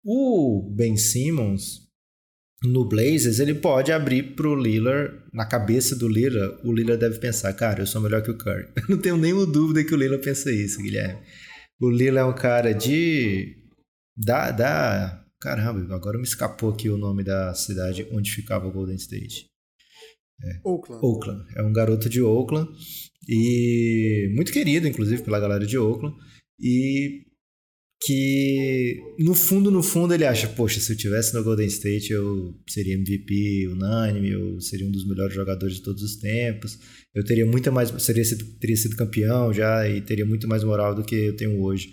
O 0.05 0.73
Ben 0.75 0.97
Simmons 0.97 1.89
no 2.63 2.87
Blazers 2.87 3.41
ele 3.41 3.55
pode 3.55 3.91
abrir 3.91 4.35
pro 4.35 4.55
Lillard 4.55 5.23
na 5.33 5.47
cabeça 5.47 5.97
do 5.97 6.09
Lillard. 6.09 6.61
O 6.63 6.73
Lillard 6.73 7.01
deve 7.01 7.19
pensar, 7.19 7.53
cara, 7.55 7.81
eu 7.81 7.87
sou 7.87 8.01
melhor 8.01 8.23
que 8.23 8.31
o 8.31 8.37
Curry. 8.37 8.69
Eu 8.77 8.85
não 8.89 8.99
tenho 8.99 9.17
nenhuma 9.17 9.47
dúvida 9.47 9.83
que 9.83 9.95
o 9.95 9.97
Lillard 9.97 10.25
pensa 10.25 10.53
isso, 10.53 10.83
Guilherme. 10.83 11.21
O 11.81 11.91
Lillard 11.91 12.31
é 12.31 12.33
um 12.33 12.35
cara 12.35 12.73
de 12.73 13.57
da, 14.17 14.51
da 14.51 15.20
Caramba, 15.41 15.95
agora 15.95 16.19
me 16.19 16.25
escapou 16.25 16.71
aqui 16.71 16.89
o 16.91 16.99
nome 16.99 17.25
da 17.25 17.55
cidade 17.55 18.07
onde 18.13 18.31
ficava 18.31 18.67
o 18.67 18.73
Golden 18.73 18.97
State. 18.97 19.47
É. 20.43 20.61
Oakland. 20.65 21.05
Oakland. 21.05 21.45
É 21.57 21.63
um 21.63 21.73
garoto 21.73 22.09
de 22.09 22.21
Oakland 22.21 22.71
e 23.29 24.33
muito 24.35 24.53
querido, 24.53 24.87
inclusive, 24.87 25.23
pela 25.23 25.41
galera 25.41 25.67
de 25.67 25.79
Oakland. 25.79 26.17
E 26.59 27.25
que 28.03 28.99
no 29.19 29.35
fundo, 29.35 29.71
no 29.71 29.83
fundo, 29.83 30.15
ele 30.15 30.25
acha, 30.25 30.49
poxa, 30.49 30.81
se 30.81 30.93
eu 30.93 30.97
tivesse 30.97 31.35
no 31.35 31.45
Golden 31.45 31.67
State, 31.67 32.13
eu 32.13 32.55
seria 32.69 32.95
MVP 32.95 33.69
unânime, 33.69 34.31
eu 34.31 34.59
seria 34.61 34.87
um 34.87 34.91
dos 34.91 35.07
melhores 35.07 35.35
jogadores 35.35 35.77
de 35.77 35.83
todos 35.83 36.03
os 36.03 36.17
tempos, 36.17 36.79
eu 37.15 37.23
teria 37.25 37.45
muita 37.45 37.71
mais, 37.71 37.91
seria 38.03 38.25
teria 38.59 38.77
sido 38.77 38.97
campeão 38.97 39.53
já 39.53 39.87
e 39.87 40.01
teria 40.01 40.25
muito 40.25 40.49
mais 40.49 40.65
moral 40.65 40.95
do 40.95 41.05
que 41.05 41.15
eu 41.15 41.37
tenho 41.37 41.61
hoje. 41.63 41.93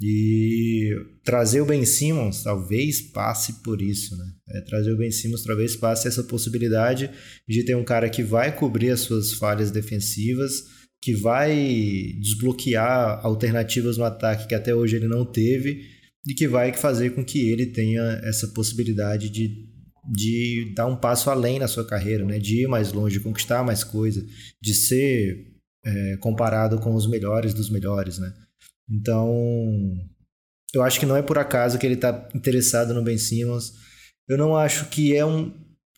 E 0.00 0.94
trazer 1.24 1.60
o 1.60 1.66
Ben 1.66 1.84
Simmons 1.84 2.44
talvez 2.44 3.00
passe 3.00 3.54
por 3.64 3.82
isso, 3.82 4.16
né? 4.16 4.26
É, 4.50 4.60
trazer 4.60 4.92
o 4.92 4.96
Ben 4.96 5.10
Simmons 5.10 5.42
talvez 5.42 5.74
passe 5.74 6.06
essa 6.06 6.22
possibilidade 6.22 7.10
de 7.48 7.64
ter 7.64 7.74
um 7.74 7.84
cara 7.84 8.08
que 8.08 8.22
vai 8.22 8.54
cobrir 8.54 8.90
as 8.90 9.00
suas 9.00 9.32
falhas 9.32 9.72
defensivas, 9.72 10.64
que 11.02 11.14
vai 11.14 12.12
desbloquear 12.20 13.24
alternativas 13.24 13.98
no 13.98 14.04
ataque 14.04 14.46
que 14.46 14.54
até 14.54 14.72
hoje 14.72 14.96
ele 14.96 15.08
não 15.08 15.24
teve 15.24 15.82
e 16.24 16.32
que 16.32 16.46
vai 16.46 16.72
fazer 16.72 17.10
com 17.10 17.24
que 17.24 17.50
ele 17.50 17.66
tenha 17.66 18.20
essa 18.22 18.46
possibilidade 18.48 19.28
de, 19.30 19.66
de 20.12 20.72
dar 20.76 20.86
um 20.86 20.96
passo 20.96 21.28
além 21.28 21.58
na 21.58 21.66
sua 21.66 21.84
carreira, 21.84 22.24
né? 22.24 22.38
De 22.38 22.62
ir 22.62 22.68
mais 22.68 22.92
longe, 22.92 23.18
conquistar 23.18 23.64
mais 23.64 23.82
coisa, 23.82 24.24
de 24.62 24.74
ser 24.74 25.54
é, 25.84 26.16
comparado 26.18 26.78
com 26.78 26.94
os 26.94 27.08
melhores 27.08 27.52
dos 27.52 27.68
melhores, 27.68 28.18
né? 28.18 28.32
Então, 28.90 29.28
eu 30.74 30.82
acho 30.82 30.98
que 30.98 31.06
não 31.06 31.16
é 31.16 31.22
por 31.22 31.38
acaso 31.38 31.78
que 31.78 31.86
ele 31.86 31.94
está 31.94 32.28
interessado 32.34 32.94
no 32.94 33.02
Ben 33.02 33.18
Simmons. 33.18 33.72
Eu 34.28 34.36
não 34.38 34.56
acho 34.56 34.88
que 34.88 35.14
é 35.14 35.24
um 35.24 35.50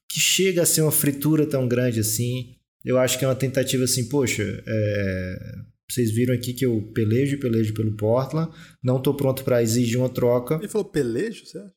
que 0.09 0.19
chega 0.19 0.63
a 0.63 0.67
ser 0.67 0.83
uma 0.83 0.93
fritura 0.93 1.47
tão 1.47 1.69
grande 1.69 2.01
assim. 2.01 2.57
Eu 2.85 2.99
acho 2.99 3.19
que 3.19 3.25
é 3.25 3.29
uma 3.29 3.35
tentativa 3.35 3.85
assim, 3.85 4.09
poxa, 4.09 4.43
é... 4.67 5.55
vocês 5.89 6.11
viram 6.11 6.35
aqui 6.35 6.53
que 6.53 6.67
eu 6.67 6.91
pelejo 6.93 7.37
e 7.37 7.41
pelejo 7.41 7.75
pelo 7.75 7.97
Portland, 7.97 8.53
não 8.83 8.97
estou 8.97 9.15
pronto 9.15 9.45
para 9.45 9.63
exigir 9.63 9.99
uma 9.99 10.09
troca. 10.09 10.57
Ele 10.57 10.69
falou 10.69 10.89
pelejo, 10.89 11.47
certo? 11.47 11.73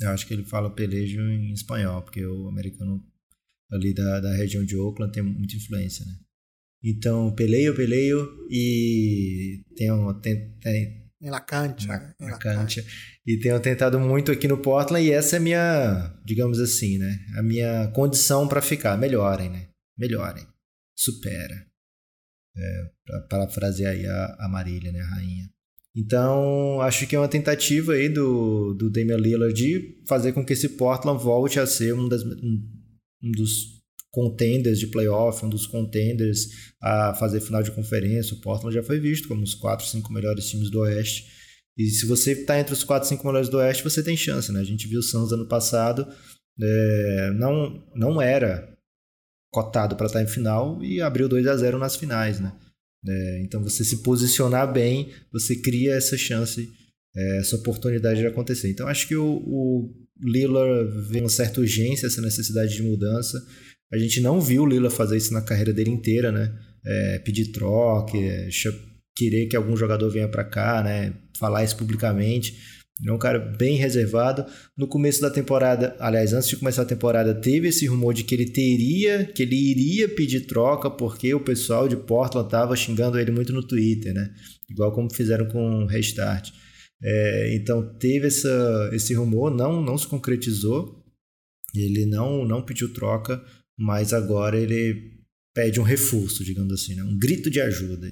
Eu 0.00 0.10
acho 0.10 0.26
que 0.26 0.34
ele 0.34 0.44
fala 0.44 0.70
pelejo 0.70 1.20
em 1.20 1.52
espanhol, 1.52 2.02
porque 2.02 2.24
o 2.24 2.48
americano 2.48 3.02
ali 3.72 3.94
da, 3.94 4.20
da 4.20 4.34
região 4.34 4.64
de 4.64 4.76
Oakland 4.76 5.12
tem 5.12 5.22
muita 5.22 5.56
influência, 5.56 6.04
né? 6.04 6.12
Então, 6.88 7.34
peleio, 7.34 7.74
peleio 7.74 8.46
e 8.48 9.64
tenho, 9.74 10.14
tem, 10.20 10.52
tem, 10.60 11.06
em 11.20 11.30
La 11.30 11.40
Cancha. 11.40 11.88
Na, 11.88 11.98
né? 11.98 12.14
na 12.20 12.38
Cancha. 12.38 12.86
E 13.26 13.40
tenho 13.40 13.58
tentado 13.58 13.98
muito 13.98 14.30
aqui 14.30 14.46
no 14.46 14.58
Portland 14.58 15.04
e 15.04 15.10
essa 15.10 15.34
é 15.34 15.38
a 15.38 15.42
minha, 15.42 16.20
digamos 16.24 16.60
assim, 16.60 16.96
né? 16.96 17.18
A 17.36 17.42
minha 17.42 17.88
condição 17.88 18.46
para 18.46 18.62
ficar. 18.62 18.96
Melhorem, 18.96 19.50
né? 19.50 19.66
Melhorem. 19.98 20.46
Supera. 20.94 21.66
É, 22.56 22.90
para 23.04 23.20
parafrasear 23.22 23.92
aí 23.92 24.06
a, 24.06 24.36
a 24.40 24.48
Marília, 24.48 24.92
né? 24.92 25.00
A 25.00 25.14
rainha. 25.16 25.50
Então, 25.96 26.80
acho 26.82 27.04
que 27.06 27.16
é 27.16 27.18
uma 27.18 27.26
tentativa 27.26 27.94
aí 27.94 28.08
do, 28.08 28.74
do 28.74 28.90
Damian 28.90 29.16
Lillard 29.16 29.54
de 29.54 30.04
fazer 30.06 30.32
com 30.32 30.44
que 30.44 30.52
esse 30.52 30.68
Portland 30.76 31.20
volte 31.20 31.58
a 31.58 31.66
ser 31.66 31.94
um, 31.94 32.08
das, 32.08 32.22
um, 32.22 32.62
um 33.24 33.32
dos 33.32 33.75
contenders 34.10 34.78
de 34.78 34.86
playoff, 34.86 35.44
um 35.44 35.48
dos 35.48 35.66
contenders 35.66 36.48
a 36.82 37.14
fazer 37.14 37.40
final 37.40 37.62
de 37.62 37.70
conferência. 37.70 38.34
O 38.34 38.40
Portland 38.40 38.74
já 38.74 38.82
foi 38.82 38.98
visto 38.98 39.28
como 39.28 39.42
os 39.42 39.54
4, 39.54 39.86
5 39.86 40.12
melhores 40.12 40.48
times 40.48 40.70
do 40.70 40.80
Oeste. 40.80 41.26
E 41.76 41.86
se 41.90 42.06
você 42.06 42.32
está 42.32 42.58
entre 42.58 42.72
os 42.72 42.82
4, 42.82 43.08
5 43.08 43.26
melhores 43.26 43.48
do 43.48 43.58
Oeste, 43.58 43.84
você 43.84 44.02
tem 44.02 44.16
chance, 44.16 44.50
né? 44.50 44.60
A 44.60 44.64
gente 44.64 44.88
viu 44.88 45.00
o 45.00 45.02
Suns 45.02 45.32
ano 45.32 45.46
passado, 45.46 46.08
é, 46.60 47.30
não, 47.34 47.84
não 47.94 48.22
era 48.22 48.74
cotado 49.52 49.96
para 49.96 50.06
estar 50.06 50.22
em 50.22 50.26
final 50.26 50.82
e 50.82 51.00
abriu 51.00 51.28
2 51.28 51.46
a 51.46 51.56
0 51.56 51.78
nas 51.78 51.96
finais, 51.96 52.40
né? 52.40 52.52
É, 53.08 53.40
então 53.42 53.62
você 53.62 53.84
se 53.84 54.02
posicionar 54.02 54.72
bem, 54.72 55.12
você 55.32 55.54
cria 55.56 55.94
essa 55.94 56.16
chance, 56.16 56.68
é, 57.14 57.38
essa 57.38 57.56
oportunidade 57.56 58.20
de 58.20 58.26
acontecer. 58.26 58.70
Então 58.70 58.88
acho 58.88 59.06
que 59.06 59.16
o, 59.16 59.42
o 59.46 59.94
Lillard 60.20 60.90
vê 61.08 61.20
uma 61.20 61.28
certa 61.28 61.60
urgência, 61.60 62.06
essa 62.06 62.20
necessidade 62.20 62.74
de 62.74 62.82
mudança. 62.82 63.38
A 63.92 63.98
gente 63.98 64.20
não 64.20 64.40
viu 64.40 64.62
o 64.62 64.66
Lila 64.66 64.90
fazer 64.90 65.16
isso 65.16 65.32
na 65.32 65.42
carreira 65.42 65.72
dele 65.72 65.90
inteira, 65.90 66.32
né? 66.32 66.52
É, 66.84 67.18
pedir 67.20 67.52
troca, 67.52 68.16
é, 68.16 68.48
querer 69.16 69.46
que 69.46 69.56
algum 69.56 69.76
jogador 69.76 70.10
venha 70.10 70.28
para 70.28 70.44
cá, 70.44 70.82
né? 70.82 71.14
Falar 71.38 71.64
isso 71.64 71.76
publicamente. 71.76 72.56
É 73.04 73.12
um 73.12 73.18
cara 73.18 73.38
bem 73.38 73.76
reservado. 73.76 74.46
No 74.76 74.88
começo 74.88 75.20
da 75.20 75.30
temporada, 75.30 75.94
aliás, 75.98 76.32
antes 76.32 76.48
de 76.48 76.56
começar 76.56 76.82
a 76.82 76.86
temporada, 76.86 77.34
teve 77.34 77.68
esse 77.68 77.86
rumor 77.86 78.14
de 78.14 78.24
que 78.24 78.34
ele 78.34 78.50
teria, 78.50 79.24
que 79.24 79.42
ele 79.42 79.56
iria 79.56 80.08
pedir 80.08 80.46
troca 80.46 80.90
porque 80.90 81.34
o 81.34 81.40
pessoal 81.40 81.88
de 81.88 81.96
Portland 81.96 82.46
estava 82.46 82.74
xingando 82.74 83.18
ele 83.18 83.30
muito 83.30 83.52
no 83.52 83.66
Twitter, 83.66 84.14
né? 84.14 84.32
Igual 84.70 84.92
como 84.92 85.12
fizeram 85.12 85.46
com 85.46 85.84
o 85.84 85.86
Restart. 85.86 86.50
É, 87.02 87.54
então 87.54 87.96
teve 87.98 88.28
essa, 88.28 88.90
esse 88.92 89.12
rumor, 89.12 89.50
não, 89.50 89.82
não 89.82 89.98
se 89.98 90.06
concretizou. 90.06 91.04
Ele 91.74 92.06
não, 92.06 92.46
não 92.46 92.62
pediu 92.62 92.90
troca 92.94 93.42
mas 93.78 94.12
agora 94.12 94.58
ele 94.58 95.16
pede 95.54 95.80
um 95.80 95.84
reforço, 95.84 96.44
digamos 96.44 96.72
assim, 96.72 96.94
né? 96.94 97.02
um 97.02 97.18
grito 97.18 97.50
de 97.50 97.60
ajuda. 97.60 98.08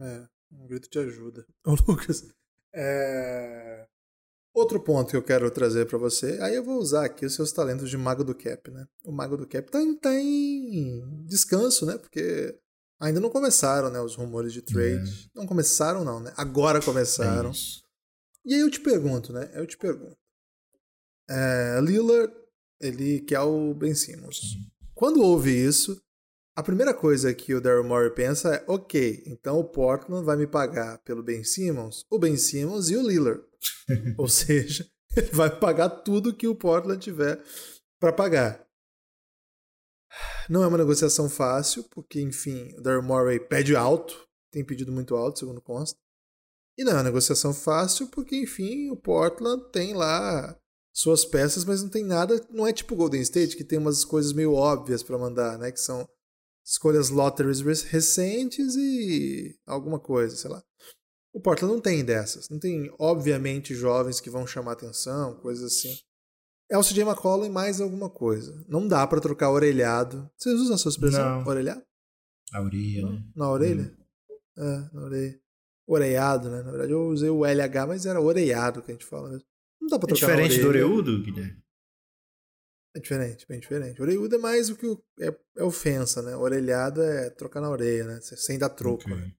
É, 0.00 0.28
um 0.52 0.66
grito 0.66 0.88
de 0.90 0.98
ajuda. 0.98 1.46
Ô, 1.64 1.74
Lucas, 1.86 2.22
é... 2.74 3.86
outro 4.54 4.82
ponto 4.82 5.10
que 5.10 5.16
eu 5.16 5.22
quero 5.22 5.50
trazer 5.50 5.86
para 5.86 5.98
você, 5.98 6.38
aí 6.40 6.54
eu 6.54 6.64
vou 6.64 6.78
usar 6.78 7.04
aqui 7.04 7.24
os 7.24 7.34
seus 7.34 7.52
talentos 7.52 7.88
de 7.88 7.96
mago 7.96 8.24
do 8.24 8.34
cap, 8.34 8.70
né? 8.70 8.86
O 9.04 9.12
mago 9.12 9.36
do 9.36 9.46
cap 9.46 9.70
tá 9.70 9.80
em, 9.80 9.96
tá 9.96 10.14
em 10.14 11.24
descanso, 11.26 11.86
né? 11.86 11.96
Porque 11.98 12.58
ainda 13.00 13.20
não 13.20 13.30
começaram, 13.30 13.90
né, 13.90 14.00
os 14.00 14.14
rumores 14.14 14.52
de 14.52 14.62
trade. 14.62 15.30
É. 15.34 15.38
Não 15.38 15.46
começaram 15.46 16.04
não, 16.04 16.20
né? 16.20 16.32
Agora 16.36 16.80
começaram. 16.80 17.50
É 17.50 17.54
e 18.44 18.54
aí 18.54 18.60
eu 18.60 18.70
te 18.70 18.80
pergunto, 18.80 19.32
né? 19.32 19.50
Eu 19.54 19.66
te 19.66 19.76
pergunto. 19.76 20.21
É, 21.34 21.80
Lillard, 21.80 22.30
ele 22.78 23.20
quer 23.20 23.40
o 23.40 23.72
Ben 23.72 23.94
Simmons. 23.94 24.38
Sim. 24.38 24.70
Quando 24.94 25.22
houve 25.22 25.50
isso, 25.50 25.98
a 26.54 26.62
primeira 26.62 26.92
coisa 26.92 27.32
que 27.32 27.54
o 27.54 27.60
Daryl 27.60 27.84
Morey 27.84 28.10
pensa 28.10 28.54
é: 28.54 28.64
ok, 28.68 29.22
então 29.26 29.58
o 29.58 29.64
Portland 29.64 30.26
vai 30.26 30.36
me 30.36 30.46
pagar 30.46 30.98
pelo 30.98 31.22
Ben 31.22 31.42
Simmons, 31.42 32.04
o 32.10 32.18
Ben 32.18 32.36
Simmons 32.36 32.90
e 32.90 32.96
o 32.96 33.06
Lillard. 33.06 33.42
Ou 34.18 34.28
seja, 34.28 34.86
ele 35.16 35.30
vai 35.30 35.58
pagar 35.58 35.88
tudo 35.88 36.34
que 36.34 36.46
o 36.46 36.54
Portland 36.54 37.00
tiver 37.00 37.42
para 37.98 38.12
pagar. 38.12 38.62
Não 40.50 40.62
é 40.62 40.66
uma 40.66 40.76
negociação 40.76 41.30
fácil, 41.30 41.84
porque, 41.84 42.20
enfim, 42.20 42.74
o 42.76 42.82
Daryl 42.82 43.02
Morey 43.02 43.40
pede 43.40 43.74
alto, 43.74 44.28
tem 44.50 44.62
pedido 44.62 44.92
muito 44.92 45.16
alto, 45.16 45.38
segundo 45.38 45.62
consta. 45.62 45.98
E 46.76 46.84
não 46.84 46.92
é 46.92 46.96
uma 46.96 47.02
negociação 47.04 47.54
fácil, 47.54 48.08
porque, 48.08 48.36
enfim, 48.36 48.90
o 48.90 48.96
Portland 48.96 49.70
tem 49.72 49.94
lá 49.94 50.54
suas 50.92 51.24
peças, 51.24 51.64
mas 51.64 51.82
não 51.82 51.88
tem 51.88 52.04
nada. 52.04 52.44
Não 52.50 52.66
é 52.66 52.72
tipo 52.72 52.94
Golden 52.94 53.22
State, 53.22 53.56
que 53.56 53.64
tem 53.64 53.78
umas 53.78 54.04
coisas 54.04 54.32
meio 54.32 54.52
óbvias 54.52 55.02
para 55.02 55.18
mandar, 55.18 55.58
né? 55.58 55.72
Que 55.72 55.80
são 55.80 56.06
escolhas 56.64 57.08
lotteries 57.08 57.82
recentes 57.82 58.76
e 58.76 59.58
alguma 59.66 59.98
coisa, 59.98 60.36
sei 60.36 60.50
lá. 60.50 60.62
O 61.32 61.40
Portland 61.40 61.74
não 61.74 61.80
tem 61.80 62.04
dessas. 62.04 62.48
Não 62.50 62.58
tem, 62.58 62.94
obviamente, 62.98 63.74
jovens 63.74 64.20
que 64.20 64.28
vão 64.28 64.46
chamar 64.46 64.72
atenção, 64.72 65.34
coisas 65.40 65.72
assim. 65.72 65.96
É 66.70 66.76
o 66.76 66.82
CJ 66.82 67.02
McCollum 67.02 67.46
e 67.46 67.50
mais 67.50 67.80
alguma 67.80 68.10
coisa. 68.10 68.64
Não 68.68 68.86
dá 68.86 69.06
para 69.06 69.20
trocar 69.20 69.50
orelhado. 69.50 70.30
Vocês 70.36 70.60
usam 70.60 70.74
a 70.74 70.78
sua 70.78 70.90
expressão? 70.90 71.40
Não. 71.40 71.46
Orelhado? 71.46 71.82
A 72.52 72.62
orelha, 72.62 73.10
né? 73.10 73.24
Na 73.34 73.50
orelha? 73.50 73.96
Hum. 74.58 74.62
É, 74.62 74.94
na 74.94 75.04
orelha. 75.04 75.40
Oreiado, 75.86 76.50
né? 76.50 76.62
Na 76.62 76.70
verdade, 76.70 76.92
eu 76.92 77.08
usei 77.08 77.30
o 77.30 77.44
LH, 77.44 77.86
mas 77.86 78.06
era 78.06 78.20
oreiado 78.20 78.82
que 78.82 78.90
a 78.90 78.94
gente 78.94 79.06
fala 79.06 79.30
mesmo. 79.30 79.46
Não 79.82 79.88
dá 79.88 79.98
pra 79.98 80.08
trocar 80.08 80.30
É 80.30 80.42
diferente 80.42 80.60
do 80.62 80.68
oreudo, 80.68 81.22
Guilherme? 81.22 81.62
É 82.94 83.00
diferente, 83.00 83.46
bem 83.48 83.58
diferente. 83.58 84.00
Orelhudo 84.02 84.36
é 84.36 84.38
mais 84.38 84.68
o 84.68 84.76
que 84.76 84.86
é, 85.18 85.34
é, 85.56 85.64
ofensa, 85.64 86.20
né? 86.20 86.36
Orelhada 86.36 87.02
é 87.02 87.30
trocar 87.30 87.60
na 87.60 87.70
orelha, 87.70 88.04
né? 88.04 88.20
Sem 88.20 88.58
dar 88.58 88.68
troco, 88.68 89.04
okay. 89.04 89.14
né? 89.14 89.32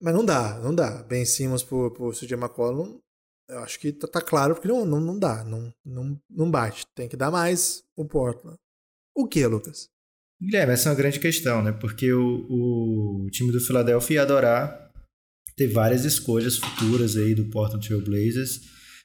Mas 0.00 0.14
não 0.14 0.24
dá, 0.24 0.58
não 0.60 0.74
dá. 0.74 1.02
Ben 1.02 1.24
Simmons 1.24 1.64
por, 1.64 1.92
por 1.92 2.14
CJ 2.14 2.34
McCollum, 2.34 3.00
eu 3.48 3.58
acho 3.58 3.78
que 3.78 3.92
tá, 3.92 4.06
tá, 4.06 4.20
claro 4.20 4.54
porque 4.54 4.68
não, 4.68 4.84
não, 4.84 5.00
não 5.00 5.18
dá, 5.18 5.42
não, 5.44 5.74
não, 5.84 6.20
não 6.30 6.50
bate. 6.50 6.86
Tem 6.94 7.08
que 7.08 7.16
dar 7.16 7.30
mais 7.30 7.82
o 7.96 8.04
Portland. 8.04 8.56
O 9.16 9.26
que, 9.26 9.44
Lucas? 9.46 9.88
Guilherme, 10.40 10.72
essa 10.72 10.88
é 10.88 10.90
uma 10.90 10.98
grande 10.98 11.18
questão, 11.18 11.62
né? 11.62 11.72
Porque 11.72 12.12
o, 12.12 13.26
o 13.26 13.30
time 13.30 13.52
do 13.52 13.60
Philadelphia 13.60 14.14
ia 14.14 14.22
adorar 14.22 14.92
ter 15.56 15.68
várias 15.68 16.04
escolhas 16.04 16.56
futuras 16.56 17.16
aí 17.16 17.34
do 17.34 17.50
Portland 17.50 17.86
Trail 17.86 18.02
Blazers 18.02 18.60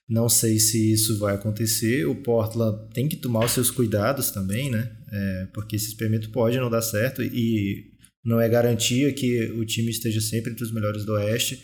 não 0.10 0.30
sei 0.30 0.58
se 0.60 0.94
isso 0.94 1.20
vai 1.20 1.36
acontecer. 1.36 2.06
O 2.06 2.16
Portland 2.16 2.90
tem 2.94 3.10
que 3.10 3.18
tomar 3.18 3.46
os 3.46 3.52
seus 3.52 3.70
cuidados 3.70 4.32
também, 4.32 4.72
né? 4.72 4.92
É, 5.12 5.48
porque 5.54 5.76
esse 5.76 5.88
experimento 5.88 6.30
pode 6.30 6.58
não 6.58 6.70
dar 6.70 6.82
certo 6.82 7.22
e 7.22 7.92
não 8.24 8.40
é 8.40 8.48
garantia 8.48 9.12
que 9.14 9.52
o 9.52 9.66
time 9.66 9.90
esteja 9.90 10.22
sempre 10.22 10.52
entre 10.52 10.64
os 10.64 10.72
melhores 10.72 11.06
do 11.06 11.14
Oeste. 11.14 11.62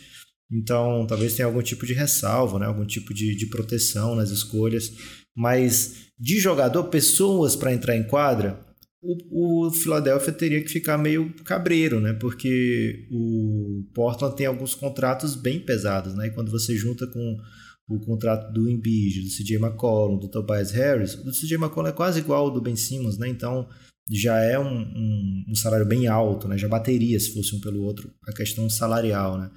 Então, 0.52 1.06
talvez 1.06 1.34
tenha 1.34 1.46
algum 1.46 1.62
tipo 1.62 1.86
de 1.86 1.94
ressalva, 1.94 2.58
né? 2.58 2.66
algum 2.66 2.84
tipo 2.84 3.14
de, 3.14 3.34
de 3.34 3.46
proteção 3.46 4.14
nas 4.14 4.30
escolhas. 4.30 4.92
Mas 5.34 6.10
de 6.18 6.38
jogador, 6.38 6.84
pessoas 6.84 7.56
para 7.56 7.72
entrar 7.72 7.96
em 7.96 8.04
quadra, 8.04 8.60
o, 9.02 9.66
o 9.66 9.70
Philadelphia 9.72 10.32
teria 10.32 10.62
que 10.62 10.70
ficar 10.70 10.96
meio 10.96 11.32
cabreiro, 11.44 12.00
né? 12.00 12.12
Porque 12.12 13.06
o 13.10 13.84
Portland 13.94 14.36
tem 14.36 14.46
alguns 14.46 14.74
contratos 14.74 15.34
bem 15.34 15.60
pesados, 15.60 16.14
né? 16.14 16.28
E 16.28 16.30
quando 16.30 16.50
você 16.50 16.76
junta 16.76 17.06
com 17.06 17.38
o 17.88 17.98
contrato 18.00 18.52
do 18.52 18.68
Embiid, 18.68 19.22
do 19.22 19.28
CJ 19.28 19.56
McCollum, 19.56 20.18
do 20.18 20.28
Tobias 20.28 20.70
Harris, 20.70 21.14
o 21.14 21.24
do 21.24 21.32
CJ 21.32 21.56
McCollum 21.56 21.88
é 21.88 21.92
quase 21.92 22.20
igual 22.20 22.46
ao 22.46 22.50
do 22.50 22.60
Ben 22.60 22.76
Simmons, 22.76 23.18
né? 23.18 23.28
Então 23.28 23.68
já 24.10 24.38
é 24.38 24.58
um, 24.58 24.80
um, 24.80 25.44
um, 25.50 25.54
salário 25.54 25.86
bem 25.86 26.06
alto, 26.06 26.46
né? 26.48 26.58
Já 26.58 26.68
bateria 26.68 27.18
se 27.18 27.32
fosse 27.32 27.54
um 27.54 27.60
pelo 27.60 27.82
outro 27.82 28.12
a 28.26 28.32
questão 28.32 28.68
salarial, 28.68 29.38
né? 29.38 29.50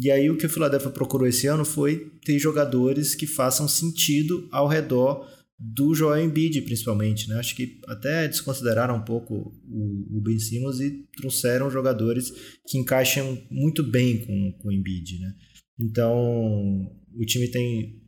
E 0.00 0.10
aí 0.10 0.30
o 0.30 0.36
que 0.36 0.46
o 0.46 0.50
Philadelphia 0.50 0.90
procurou 0.90 1.26
esse 1.26 1.46
ano 1.46 1.64
foi 1.64 2.12
ter 2.24 2.38
jogadores 2.38 3.14
que 3.14 3.26
façam 3.26 3.66
sentido 3.66 4.48
ao 4.52 4.68
redor 4.68 5.26
do 5.58 5.94
Joel 5.94 6.24
Embiid, 6.24 6.62
principalmente, 6.62 7.28
né? 7.28 7.36
Acho 7.36 7.54
que 7.54 7.80
até 7.86 8.26
desconsideraram 8.26 8.96
um 8.96 9.04
pouco 9.04 9.52
o, 9.68 10.18
o 10.18 10.20
Ben 10.22 10.38
Simmons 10.38 10.80
e 10.80 11.04
trouxeram 11.16 11.70
jogadores 11.70 12.32
que 12.66 12.78
encaixam 12.78 13.38
muito 13.50 13.82
bem 13.82 14.24
com, 14.24 14.52
com 14.58 14.68
o 14.68 14.72
Embiid, 14.72 15.18
né? 15.18 15.34
Então, 15.78 16.90
o 17.14 17.24
time 17.24 17.48
tem 17.48 18.00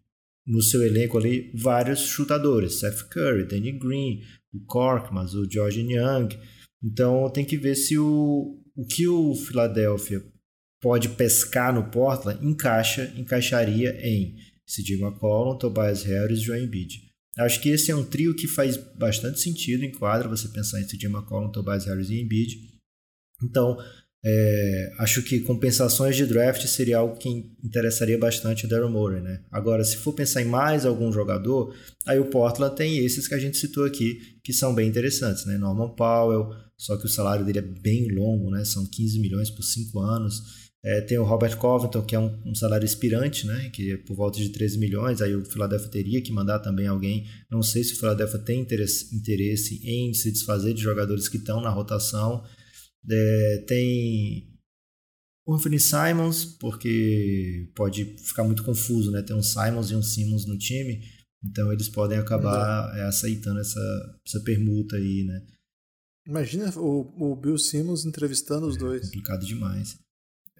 no 0.46 0.60
seu 0.60 0.82
elenco 0.82 1.18
ali 1.18 1.52
vários 1.54 2.00
chutadores, 2.00 2.74
Seth 2.74 3.08
Curry, 3.08 3.46
Danny 3.46 3.72
Green, 3.72 4.22
o 4.52 4.60
Korkmaz, 4.66 5.34
o 5.34 5.48
George 5.50 5.80
Young. 5.80 6.28
Então, 6.82 7.30
tem 7.30 7.44
que 7.44 7.56
ver 7.56 7.76
se 7.76 7.96
o, 7.96 8.60
o 8.74 8.86
que 8.86 9.06
o 9.06 9.34
Philadelphia 9.34 10.22
pode 10.80 11.10
pescar 11.10 11.72
no 11.72 11.90
Portland 11.90 12.44
encaixa, 12.44 13.12
encaixaria 13.16 13.96
em 14.04 14.34
CJ 14.66 15.00
McCollum, 15.00 15.56
Tobias 15.56 16.02
Harris 16.02 16.40
e 16.40 16.42
Joel 16.42 16.64
Embiid. 16.64 17.12
Acho 17.38 17.60
que 17.60 17.70
esse 17.70 17.90
é 17.90 17.96
um 17.96 18.04
trio 18.04 18.34
que 18.34 18.46
faz 18.46 18.76
bastante 18.76 19.40
sentido 19.40 19.84
em 19.84 19.92
quadra, 19.92 20.28
você 20.28 20.48
pensar 20.48 20.80
em 20.80 20.86
CJ 20.86 21.06
McCollum, 21.06 21.50
Tobias 21.50 21.86
Harris 21.86 22.10
e 22.10 22.20
Embiid. 22.20 22.72
Então, 23.42 23.76
é, 24.24 24.92
acho 24.98 25.20
que 25.22 25.40
compensações 25.40 26.14
de 26.14 26.24
draft 26.24 26.64
seria 26.66 26.98
algo 26.98 27.16
que 27.16 27.28
interessaria 27.62 28.16
bastante 28.16 28.66
o 28.66 28.68
Daryl 28.68 28.88
Morey, 28.88 29.20
né? 29.20 29.40
Agora, 29.50 29.82
se 29.82 29.96
for 29.96 30.12
pensar 30.12 30.42
em 30.42 30.44
mais 30.44 30.86
algum 30.86 31.12
jogador, 31.12 31.74
aí 32.06 32.20
o 32.20 32.26
Portland 32.26 32.76
tem 32.76 32.98
esses 32.98 33.26
que 33.26 33.34
a 33.34 33.38
gente 33.38 33.56
citou 33.56 33.84
aqui, 33.84 34.38
que 34.44 34.52
são 34.52 34.74
bem 34.74 34.88
interessantes, 34.88 35.44
né? 35.44 35.58
Norman 35.58 35.90
Powell, 35.96 36.50
só 36.78 36.96
que 36.96 37.06
o 37.06 37.08
salário 37.08 37.44
dele 37.44 37.58
é 37.58 37.62
bem 37.62 38.12
longo, 38.14 38.48
né? 38.50 38.64
São 38.64 38.86
15 38.86 39.18
milhões 39.18 39.50
por 39.50 39.64
5 39.64 39.98
anos. 39.98 40.62
É, 40.84 41.00
tem 41.00 41.16
o 41.18 41.24
Robert 41.24 41.56
Covington, 41.56 42.02
que 42.02 42.14
é 42.14 42.18
um, 42.18 42.40
um, 42.44 42.54
salário 42.54 42.84
expirante, 42.84 43.46
né? 43.46 43.70
Que 43.70 43.92
é 43.92 43.96
por 43.96 44.16
volta 44.16 44.38
de 44.38 44.48
13 44.50 44.78
milhões. 44.78 45.20
Aí 45.20 45.34
o 45.34 45.44
Philadelphia 45.44 45.88
teria 45.88 46.22
que 46.22 46.32
mandar 46.32 46.60
também 46.60 46.86
alguém. 46.86 47.26
Não 47.50 47.62
sei 47.62 47.82
se 47.82 47.94
o 47.94 47.98
Philadelphia 47.98 48.38
tem 48.38 48.60
interesse, 48.60 49.14
interesse 49.14 49.80
em 49.84 50.12
se 50.14 50.30
desfazer 50.30 50.74
de 50.74 50.82
jogadores 50.82 51.28
que 51.28 51.36
estão 51.36 51.60
na 51.60 51.70
rotação. 51.70 52.44
É, 53.10 53.64
tem 53.66 54.52
o 55.46 55.54
Anthony 55.54 55.80
Simons, 55.80 56.44
porque 56.44 57.70
pode 57.74 58.04
ficar 58.18 58.44
muito 58.44 58.62
confuso, 58.62 59.10
né? 59.10 59.22
Tem 59.22 59.34
um 59.34 59.42
Simons 59.42 59.90
e 59.90 59.96
um 59.96 60.02
Simmons 60.02 60.46
no 60.46 60.56
time. 60.56 61.00
Então 61.44 61.72
eles 61.72 61.88
podem 61.88 62.18
acabar 62.18 62.96
é, 62.96 63.02
aceitando 63.02 63.60
essa, 63.60 64.20
essa 64.26 64.40
permuta 64.44 64.96
aí, 64.96 65.24
né? 65.24 65.46
Imagina 66.26 66.70
o, 66.78 67.32
o 67.32 67.36
Bill 67.36 67.58
Simmons 67.58 68.04
entrevistando 68.04 68.66
os 68.66 68.76
é, 68.76 68.78
dois. 68.78 69.04
Complicado 69.06 69.44
demais. 69.44 69.98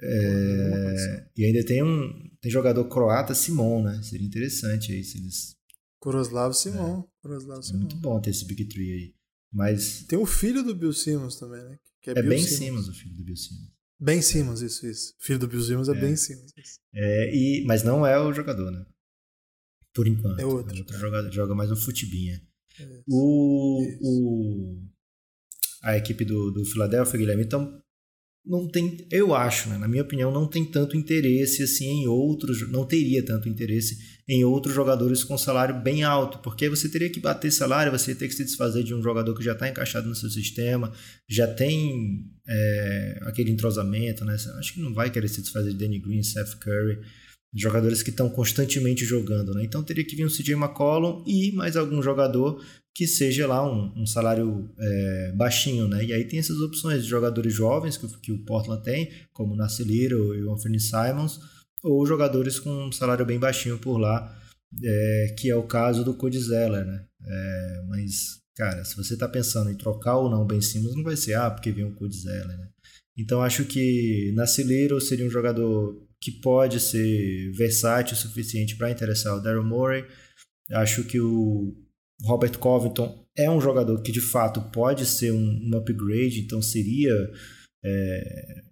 É, 0.05 1.31
e 1.37 1.44
ainda 1.44 1.64
tem 1.64 1.83
um 1.83 2.11
tem 2.40 2.50
jogador 2.50 2.85
croata 2.88 3.35
Simon, 3.35 3.85
né? 3.85 4.02
Seria 4.02 4.26
interessante 4.26 4.92
aí 4.92 5.05
se 5.05 5.18
eles. 5.18 5.57
Koroslav 6.00 6.52
Simon. 6.52 7.05
É, 7.24 7.62
Simon. 7.62 7.78
muito 7.78 7.96
bom 7.96 8.20
ter 8.20 8.31
esse 8.31 8.44
Big 8.44 8.64
Tree 8.64 8.90
aí. 8.90 9.14
Mas. 9.52 10.02
Tem 10.09 10.18
o 10.18 10.26
filho 10.26 10.64
do 10.64 10.74
Bill 10.74 10.92
Simmons 10.92 11.37
também, 11.37 11.62
né? 11.62 11.78
Que 12.03 12.11
é, 12.11 12.19
é 12.19 12.23
Ben 12.23 12.43
Simmons. 12.43 12.87
Simmons. 12.87 12.88
o 12.88 12.93
filho 12.93 13.15
do 13.15 13.25
Bill 13.25 13.37
Simmons. 13.37 13.73
Ben 14.01 14.21
Simmons, 14.21 14.61
isso, 14.61 14.87
isso. 14.87 15.15
Filho 15.21 15.38
do 15.38 15.47
Bill 15.49 15.62
Simmons 15.62 15.88
é, 15.88 15.93
é 15.93 15.95
Ben 15.95 16.17
Simmons. 16.17 16.53
É, 16.93 17.35
e, 17.35 17.65
mas 17.65 17.83
não 17.85 18.05
é 18.05 18.19
o 18.19 18.33
jogador, 18.33 18.71
né? 18.71 18.85
Por 19.95 20.09
enquanto. 20.09 20.41
É 20.41 20.45
outro. 20.45 20.75
É 20.75 20.99
jogador, 20.99 21.31
joga 21.31 21.55
mais 21.55 21.71
um 21.71 21.77
futibinha. 21.77 22.43
O, 23.07 23.83
o, 24.01 24.83
a 25.83 25.97
equipe 25.97 26.25
do, 26.25 26.51
do 26.51 26.65
Philadelphia, 26.65 27.19
Guilherme, 27.19 27.45
então 27.45 27.82
não 28.44 28.68
tem, 28.68 29.07
eu 29.11 29.35
acho, 29.35 29.68
né, 29.68 29.78
na 29.78 29.87
minha 29.87 30.02
opinião, 30.02 30.33
não 30.33 30.48
tem 30.48 30.64
tanto 30.64 30.96
interesse 30.96 31.62
assim 31.62 31.87
em 31.87 32.09
outros, 32.09 32.68
não 32.70 32.85
teria 32.85 33.24
tanto 33.24 33.48
interesse 33.48 33.96
em 34.28 34.44
outros 34.44 34.74
jogadores 34.74 35.22
com 35.22 35.38
salário 35.38 35.81
bem 35.81 36.02
alto, 36.02 36.38
porque 36.38 36.68
você 36.68 36.88
teria 36.88 37.09
que 37.09 37.20
bater 37.20 37.52
salário, 37.52 37.92
você 37.92 38.14
teria 38.14 38.28
que 38.28 38.35
se 38.35 38.44
desfazer 38.44 38.83
de 38.83 38.94
um 38.94 39.02
jogador 39.02 39.37
que 39.37 39.44
já 39.44 39.52
está 39.52 39.68
encaixado 39.68 40.09
no 40.09 40.14
seu 40.14 40.28
sistema, 40.28 40.92
já 41.28 41.46
tem 41.46 42.24
é, 42.48 43.20
aquele 43.22 43.50
entrosamento, 43.50 44.24
né? 44.24 44.35
Acho 44.35 44.74
que 44.74 44.81
não 44.81 44.92
vai 44.92 45.11
querer 45.11 45.28
se 45.28 45.40
desfazer 45.40 45.70
de 45.72 45.78
Danny 45.78 46.00
Green, 46.00 46.22
Seth 46.22 46.59
Curry, 46.59 46.98
jogadores 47.55 48.02
que 48.02 48.11
estão 48.11 48.28
constantemente 48.28 49.05
jogando, 49.05 49.55
né? 49.55 49.64
Então 49.64 49.85
teria 49.85 50.05
que 50.05 50.16
vir 50.16 50.24
um 50.24 50.28
CJ 50.28 50.55
McCollum 50.55 51.22
e 51.26 51.52
mais 51.52 51.76
algum 51.76 52.02
jogador 52.02 52.61
que 52.94 53.07
seja 53.07 53.46
lá 53.46 53.66
um, 53.66 54.02
um 54.02 54.07
salário 54.07 54.70
é, 54.78 55.33
baixinho, 55.35 55.88
né? 55.88 56.05
E 56.05 56.12
aí 56.12 56.24
tem 56.24 56.38
essas 56.38 56.59
opções 56.61 57.02
de 57.02 57.09
jogadores 57.09 57.52
jovens 57.52 57.96
que, 57.96 58.07
que 58.20 58.33
o 58.33 58.44
Portland 58.44 58.83
tem, 58.83 59.11
como 59.33 59.55
o 59.55 59.57
Nassi 59.57 59.83
Little 59.83 60.35
e 60.35 60.44
o 60.44 60.52
Anthony 60.52 60.78
Simons, 60.78 61.40
ou 61.83 62.07
jogadores 62.07 62.59
com 62.59 62.70
um 62.70 62.92
salário 62.92 63.24
bem 63.24 63.38
baixinho 63.38 63.78
por 63.78 63.96
lá, 63.96 64.38
é, 64.83 65.35
que 65.38 65.50
é 65.50 65.57
o 65.57 65.66
caso 65.66 66.05
do 66.05 66.14
Cody 66.14 66.38
Zeller, 66.38 66.85
né? 66.85 67.05
É, 67.24 67.83
mas, 67.88 68.40
cara, 68.55 68.85
se 68.85 68.96
você 68.96 69.14
está 69.14 69.28
pensando 69.28 69.70
em 69.70 69.76
trocar 69.76 70.18
ou 70.18 70.31
não 70.31 70.42
o 70.42 70.46
Ben 70.46 70.61
não 70.94 71.02
vai 71.02 71.16
ser, 71.16 71.35
ah, 71.35 71.50
porque 71.50 71.72
vem 71.72 71.85
o 71.85 71.94
Cody 71.94 72.16
Zeller, 72.16 72.59
né? 72.59 72.68
Então 73.16 73.42
acho 73.42 73.64
que 73.64 74.33
Nassi 74.35 74.62
Little 74.62 75.00
seria 75.00 75.26
um 75.26 75.31
jogador 75.31 76.07
que 76.20 76.31
pode 76.31 76.78
ser 76.78 77.52
versátil 77.52 78.14
o 78.14 78.18
suficiente 78.18 78.76
para 78.76 78.90
interessar 78.90 79.37
o 79.37 79.40
Daryl 79.40 79.64
Morey. 79.64 80.05
Acho 80.70 81.05
que 81.05 81.20
o 81.20 81.74
Robert 82.24 82.58
Covington 82.58 83.26
é 83.37 83.50
um 83.50 83.61
jogador 83.61 84.00
que 84.02 84.12
de 84.12 84.20
fato 84.20 84.61
pode 84.70 85.06
ser 85.06 85.32
um, 85.32 85.61
um 85.64 85.76
upgrade, 85.76 86.40
então 86.40 86.61
seria 86.62 87.12
é, 87.85 88.62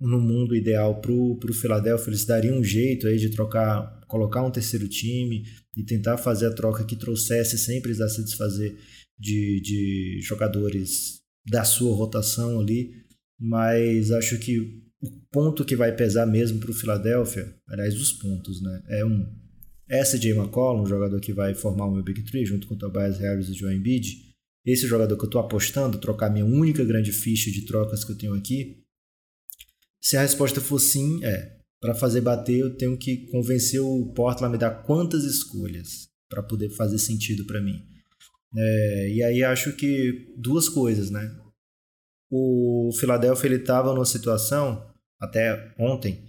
no 0.00 0.20
mundo 0.20 0.56
ideal 0.56 1.00
para 1.00 1.12
o 1.12 1.54
Philadelphia, 1.54 2.10
eles 2.10 2.24
dariam 2.24 2.58
um 2.58 2.64
jeito 2.64 3.06
aí 3.06 3.16
de 3.16 3.30
trocar, 3.30 4.00
colocar 4.08 4.42
um 4.42 4.50
terceiro 4.50 4.88
time 4.88 5.44
e 5.76 5.84
tentar 5.84 6.18
fazer 6.18 6.46
a 6.46 6.54
troca 6.54 6.84
que 6.84 6.96
trouxesse 6.96 7.56
sem 7.56 7.80
precisar 7.80 8.08
se 8.08 8.24
desfazer 8.24 8.76
de, 9.18 9.60
de 9.60 10.20
jogadores 10.22 11.20
da 11.48 11.64
sua 11.64 11.94
rotação 11.94 12.60
ali. 12.60 12.90
Mas 13.40 14.10
acho 14.10 14.38
que 14.38 14.82
o 15.00 15.10
ponto 15.30 15.64
que 15.64 15.76
vai 15.76 15.94
pesar 15.94 16.26
mesmo 16.26 16.58
para 16.58 16.70
o 16.70 16.74
Philadelphia, 16.74 17.54
aliás, 17.68 17.94
os 17.94 18.12
pontos, 18.12 18.60
né? 18.60 18.82
É 18.88 19.04
um 19.04 19.41
SJ 19.92 20.30
McCollum, 20.30 20.82
um 20.82 20.86
jogador 20.86 21.20
que 21.20 21.32
vai 21.32 21.54
formar 21.54 21.86
o 21.86 21.92
meu 21.92 22.02
Big 22.02 22.22
Three 22.22 22.46
junto 22.46 22.66
com 22.66 22.74
o 22.74 22.78
Tobias 22.78 23.18
Harris 23.18 23.48
e 23.48 23.52
o 23.52 23.54
Joe 23.54 23.74
Embiid, 23.74 24.32
esse 24.64 24.86
jogador 24.86 25.16
que 25.16 25.24
eu 25.24 25.26
estou 25.26 25.40
apostando, 25.40 25.98
trocar 25.98 26.30
minha 26.30 26.46
única 26.46 26.84
grande 26.84 27.12
ficha 27.12 27.50
de 27.50 27.66
trocas 27.66 28.04
que 28.04 28.12
eu 28.12 28.16
tenho 28.16 28.34
aqui, 28.34 28.82
se 30.02 30.16
a 30.16 30.22
resposta 30.22 30.60
for 30.60 30.80
sim, 30.80 31.24
é. 31.24 31.58
Para 31.80 31.94
fazer 31.94 32.20
bater, 32.20 32.58
eu 32.58 32.76
tenho 32.76 32.96
que 32.96 33.28
convencer 33.28 33.80
o 33.80 34.12
Portland 34.14 34.46
a 34.46 34.50
me 34.50 34.58
dar 34.58 34.82
quantas 34.84 35.24
escolhas 35.24 36.08
para 36.28 36.42
poder 36.42 36.70
fazer 36.70 36.98
sentido 36.98 37.44
para 37.44 37.60
mim. 37.60 37.84
É, 38.56 39.10
e 39.10 39.22
aí 39.22 39.42
acho 39.42 39.74
que 39.74 40.32
duas 40.36 40.68
coisas, 40.68 41.10
né? 41.10 41.34
O 42.30 42.90
Philadelphia 42.98 43.48
ele 43.48 43.56
estava 43.56 43.92
numa 43.92 44.04
situação 44.04 44.92
até 45.20 45.72
ontem 45.78 46.24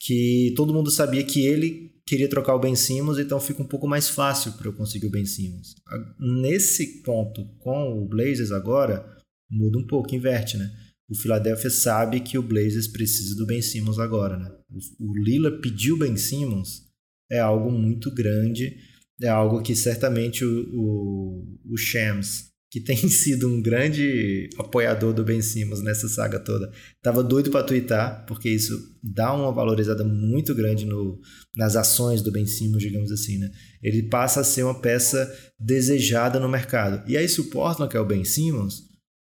que 0.00 0.52
todo 0.56 0.74
mundo 0.74 0.90
sabia 0.90 1.24
que 1.24 1.44
ele 1.44 1.94
queria 2.06 2.28
trocar 2.28 2.54
o 2.54 2.60
Ben 2.60 2.76
Simmons, 2.76 3.18
então 3.18 3.40
fica 3.40 3.62
um 3.62 3.66
pouco 3.66 3.88
mais 3.88 4.08
fácil 4.08 4.52
para 4.52 4.68
eu 4.68 4.72
conseguir 4.72 5.06
o 5.06 5.10
Ben 5.10 5.26
Simmons. 5.26 5.74
Nesse 6.18 7.02
ponto, 7.02 7.44
com 7.58 8.02
o 8.02 8.06
Blazers 8.06 8.52
agora, 8.52 9.04
muda 9.50 9.78
um 9.78 9.86
pouco, 9.86 10.14
inverte, 10.14 10.56
né? 10.56 10.72
O 11.08 11.16
Philadelphia 11.16 11.70
sabe 11.70 12.20
que 12.20 12.38
o 12.38 12.42
Blazers 12.42 12.88
precisa 12.88 13.36
do 13.36 13.46
Ben 13.46 13.62
Simmons 13.62 13.98
agora, 13.98 14.36
né? 14.36 14.50
O, 14.98 15.16
Lila 15.16 15.60
pediu 15.60 15.98
Ben 15.98 16.16
Simmons 16.16 16.86
é 17.30 17.38
algo 17.38 17.70
muito 17.70 18.12
grande, 18.12 18.76
é 19.20 19.28
algo 19.28 19.62
que 19.62 19.74
certamente 19.74 20.44
o, 20.44 20.68
o, 20.74 21.72
o 21.72 21.76
Shams 21.76 22.48
que 22.76 22.80
tem 22.82 22.96
sido 23.08 23.48
um 23.48 23.62
grande 23.62 24.50
apoiador 24.58 25.14
do 25.14 25.24
Ben 25.24 25.40
Simmons 25.40 25.80
nessa 25.80 26.10
saga 26.10 26.38
toda, 26.38 26.70
tava 27.00 27.24
doido 27.24 27.50
para 27.50 27.64
twittar, 27.64 28.26
porque 28.26 28.50
isso 28.50 28.78
dá 29.02 29.32
uma 29.32 29.50
valorizada 29.50 30.04
muito 30.04 30.54
grande 30.54 30.84
no, 30.84 31.18
nas 31.56 31.74
ações 31.74 32.20
do 32.20 32.30
Ben 32.30 32.46
Simmons, 32.46 32.82
digamos 32.82 33.10
assim, 33.10 33.38
né? 33.38 33.50
Ele 33.82 34.02
passa 34.02 34.40
a 34.40 34.44
ser 34.44 34.62
uma 34.62 34.78
peça 34.78 35.34
desejada 35.58 36.38
no 36.38 36.50
mercado. 36.50 37.02
E 37.10 37.16
aí 37.16 37.26
se 37.26 37.40
o 37.40 37.48
Portland 37.48 37.90
quer 37.90 38.00
o 38.00 38.04
Ben 38.04 38.26
Simmons, 38.26 38.82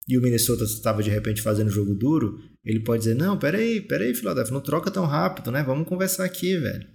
e 0.09 0.17
o 0.17 0.23
Minnesota 0.23 0.65
estava 0.65 1.03
de 1.03 1.11
repente 1.11 1.43
fazendo 1.43 1.69
jogo 1.69 1.95
duro, 1.95 2.39
ele 2.65 2.81
pode 2.81 3.03
dizer: 3.03 3.17
Não, 3.17 3.39
peraí, 3.39 3.83
peraí, 3.83 4.15
Philadelphia, 4.15 4.55
não 4.55 4.63
troca 4.63 4.91
tão 4.91 5.05
rápido, 5.05 5.51
né? 5.51 5.63
Vamos 5.63 5.87
conversar 5.87 6.25
aqui, 6.25 6.57
velho. 6.57 6.87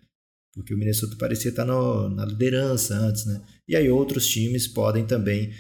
Porque 0.54 0.74
o 0.74 0.78
Minnesota 0.78 1.16
parecia 1.18 1.50
estar 1.50 1.66
no, 1.66 2.10
na 2.10 2.26
liderança 2.26 2.94
antes, 2.96 3.26
né? 3.26 3.42
E 3.68 3.76
aí 3.76 3.90
outros 3.90 4.28
times 4.28 4.68
podem 4.68 5.06
também 5.06 5.52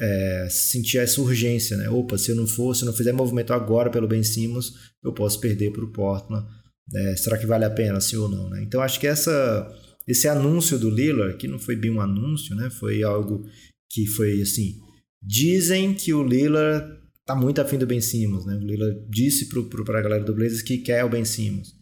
é, 0.00 0.46
sentir 0.48 0.98
essa 0.98 1.20
urgência, 1.20 1.76
né? 1.76 1.88
Opa, 1.88 2.16
se 2.16 2.30
eu 2.30 2.36
não 2.36 2.46
for, 2.46 2.74
se 2.74 2.82
eu 2.82 2.86
não 2.86 2.92
fizer 2.92 3.12
movimento 3.12 3.52
agora 3.52 3.90
pelo 3.90 4.06
Ben 4.06 4.22
Simmons, 4.22 4.74
eu 5.02 5.12
posso 5.12 5.40
perder 5.40 5.72
para 5.72 5.84
o 5.84 5.92
Portland. 5.92 6.46
É, 6.94 7.16
será 7.16 7.36
que 7.36 7.46
vale 7.46 7.64
a 7.64 7.70
pena, 7.70 8.00
sim 8.00 8.16
ou 8.16 8.28
não, 8.28 8.48
né? 8.48 8.62
Então 8.62 8.80
acho 8.80 9.00
que 9.00 9.06
essa, 9.06 9.68
esse 10.06 10.28
anúncio 10.28 10.78
do 10.78 10.88
Lillard, 10.88 11.36
que 11.36 11.48
não 11.48 11.58
foi 11.58 11.74
bem 11.74 11.90
um 11.90 12.00
anúncio, 12.00 12.54
né? 12.54 12.70
Foi 12.70 13.02
algo 13.02 13.44
que 13.90 14.06
foi 14.06 14.40
assim, 14.40 14.78
dizem 15.20 15.94
que 15.94 16.14
o 16.14 16.22
Lillard 16.22 16.96
tá 17.24 17.34
muito 17.34 17.60
afim 17.60 17.76
do 17.76 17.86
Ben 17.86 18.00
Simmons, 18.00 18.46
né? 18.46 18.54
O 18.54 18.64
Lillard 18.64 19.04
disse 19.10 19.48
para 19.48 19.98
a 19.98 20.02
galera 20.02 20.24
do 20.24 20.34
Blazers 20.34 20.62
que 20.62 20.78
quer 20.78 21.04
o 21.04 21.10
Ben 21.10 21.24
Simmons. 21.24 21.81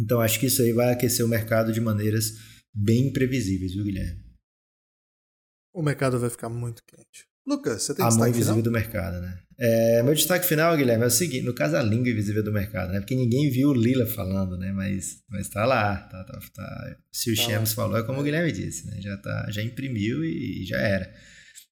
Então 0.00 0.20
acho 0.20 0.40
que 0.40 0.46
isso 0.46 0.62
aí 0.62 0.72
vai 0.72 0.92
aquecer 0.92 1.24
o 1.24 1.28
mercado 1.28 1.72
de 1.72 1.80
maneiras 1.80 2.32
bem 2.74 3.08
imprevisíveis, 3.08 3.74
viu, 3.74 3.84
Guilherme? 3.84 4.30
O 5.72 5.82
mercado 5.82 6.18
vai 6.18 6.30
ficar 6.30 6.48
muito 6.48 6.82
quente. 6.84 7.28
Lucas, 7.46 7.82
você 7.82 7.94
tem 7.94 8.04
a 8.04 8.08
destaque 8.08 8.30
mão 8.30 8.36
invisível 8.36 8.62
do 8.62 8.70
mercado, 8.70 9.20
né? 9.20 9.40
É, 9.58 10.02
meu 10.02 10.14
destaque 10.14 10.46
final, 10.46 10.76
Guilherme, 10.76 11.04
é 11.04 11.06
o 11.06 11.10
seguinte, 11.10 11.44
no 11.44 11.54
caso 11.54 11.76
a 11.76 11.82
língua 11.82 12.10
invisível 12.10 12.42
do 12.42 12.52
mercado, 12.52 12.92
né? 12.92 13.00
Porque 13.00 13.14
ninguém 13.14 13.50
viu 13.50 13.70
o 13.70 13.74
Lila 13.74 14.06
falando, 14.06 14.56
né? 14.56 14.72
Mas, 14.72 15.22
mas 15.28 15.48
tá 15.48 15.64
lá, 15.64 15.96
tá, 15.96 16.24
tá, 16.24 16.40
tá. 16.54 16.96
Se 17.12 17.32
o 17.32 17.36
tá 17.36 17.42
Shams 17.42 17.72
falou, 17.72 17.98
é 17.98 18.02
como 18.02 18.18
é. 18.18 18.20
o 18.20 18.24
Guilherme 18.24 18.52
disse, 18.52 18.86
né? 18.86 19.00
Já, 19.00 19.16
tá, 19.16 19.50
já 19.50 19.62
imprimiu 19.62 20.24
e 20.24 20.64
já 20.66 20.78
era. 20.78 21.12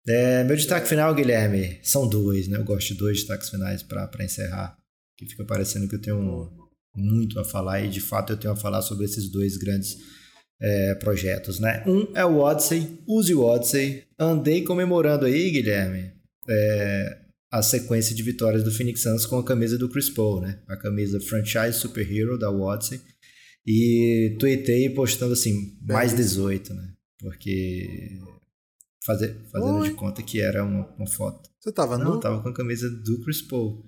É, 0.06 0.42
meu 0.44 0.56
destaque 0.56 0.86
é. 0.86 0.88
final, 0.88 1.14
Guilherme, 1.14 1.78
são 1.82 2.08
dois, 2.08 2.48
né? 2.48 2.56
Eu 2.58 2.64
gosto 2.64 2.88
de 2.88 2.94
dois 2.94 3.18
destaques 3.18 3.48
finais 3.48 3.82
para 3.82 4.10
encerrar, 4.20 4.76
que 5.16 5.26
fica 5.26 5.44
parecendo 5.44 5.88
que 5.88 5.94
eu 5.94 6.00
tenho 6.00 6.57
muito 6.98 7.38
a 7.38 7.44
falar 7.44 7.80
e 7.80 7.88
de 7.88 8.00
fato 8.00 8.32
eu 8.32 8.37
tenho 8.37 8.52
a 8.52 8.56
falar 8.56 8.82
sobre 8.82 9.04
esses 9.04 9.30
dois 9.30 9.56
grandes 9.56 9.96
é, 10.61 10.94
projetos, 10.96 11.61
né? 11.61 11.84
Um 11.87 12.12
é 12.14 12.24
o 12.24 12.38
Odyssey, 12.38 12.98
use 13.06 13.34
o 13.34 13.42
Odyssey. 13.42 14.04
Andei 14.18 14.62
comemorando 14.62 15.24
aí, 15.24 15.50
Guilherme, 15.50 16.12
é, 16.48 17.18
a 17.50 17.62
sequência 17.62 18.14
de 18.14 18.22
vitórias 18.22 18.64
do 18.64 18.70
Phoenix 18.70 19.02
Suns 19.02 19.24
com 19.24 19.38
a 19.38 19.44
camisa 19.44 19.78
do 19.78 19.88
Chris 19.88 20.11
Paul, 20.11 20.40
né? 20.40 20.61
A 20.68 20.76
camisa 20.76 21.20
Franchise 21.20 21.78
Superhero 21.78 22.38
da 22.38 22.50
Odyssey. 22.50 23.00
E 23.66 24.37
tuitei 24.38 24.88
postando 24.90 25.34
assim, 25.34 25.78
mais 25.82 26.14
18, 26.14 26.74
né? 26.74 26.92
Porque 27.20 28.18
fazer, 29.04 29.34
fazendo 29.50 29.78
Oi. 29.78 29.90
de 29.90 29.94
conta 29.94 30.22
que 30.22 30.40
era 30.40 30.64
uma, 30.64 30.87
uma 30.96 31.06
foto. 31.06 31.48
Você 31.61 31.72
tava 31.72 31.98
Não, 31.98 32.14
eu 32.14 32.20
tava 32.20 32.42
com 32.42 32.48
a 32.48 32.54
camisa 32.54 32.88
do 32.90 33.20
Chris 33.22 33.42
Paul. 33.42 33.84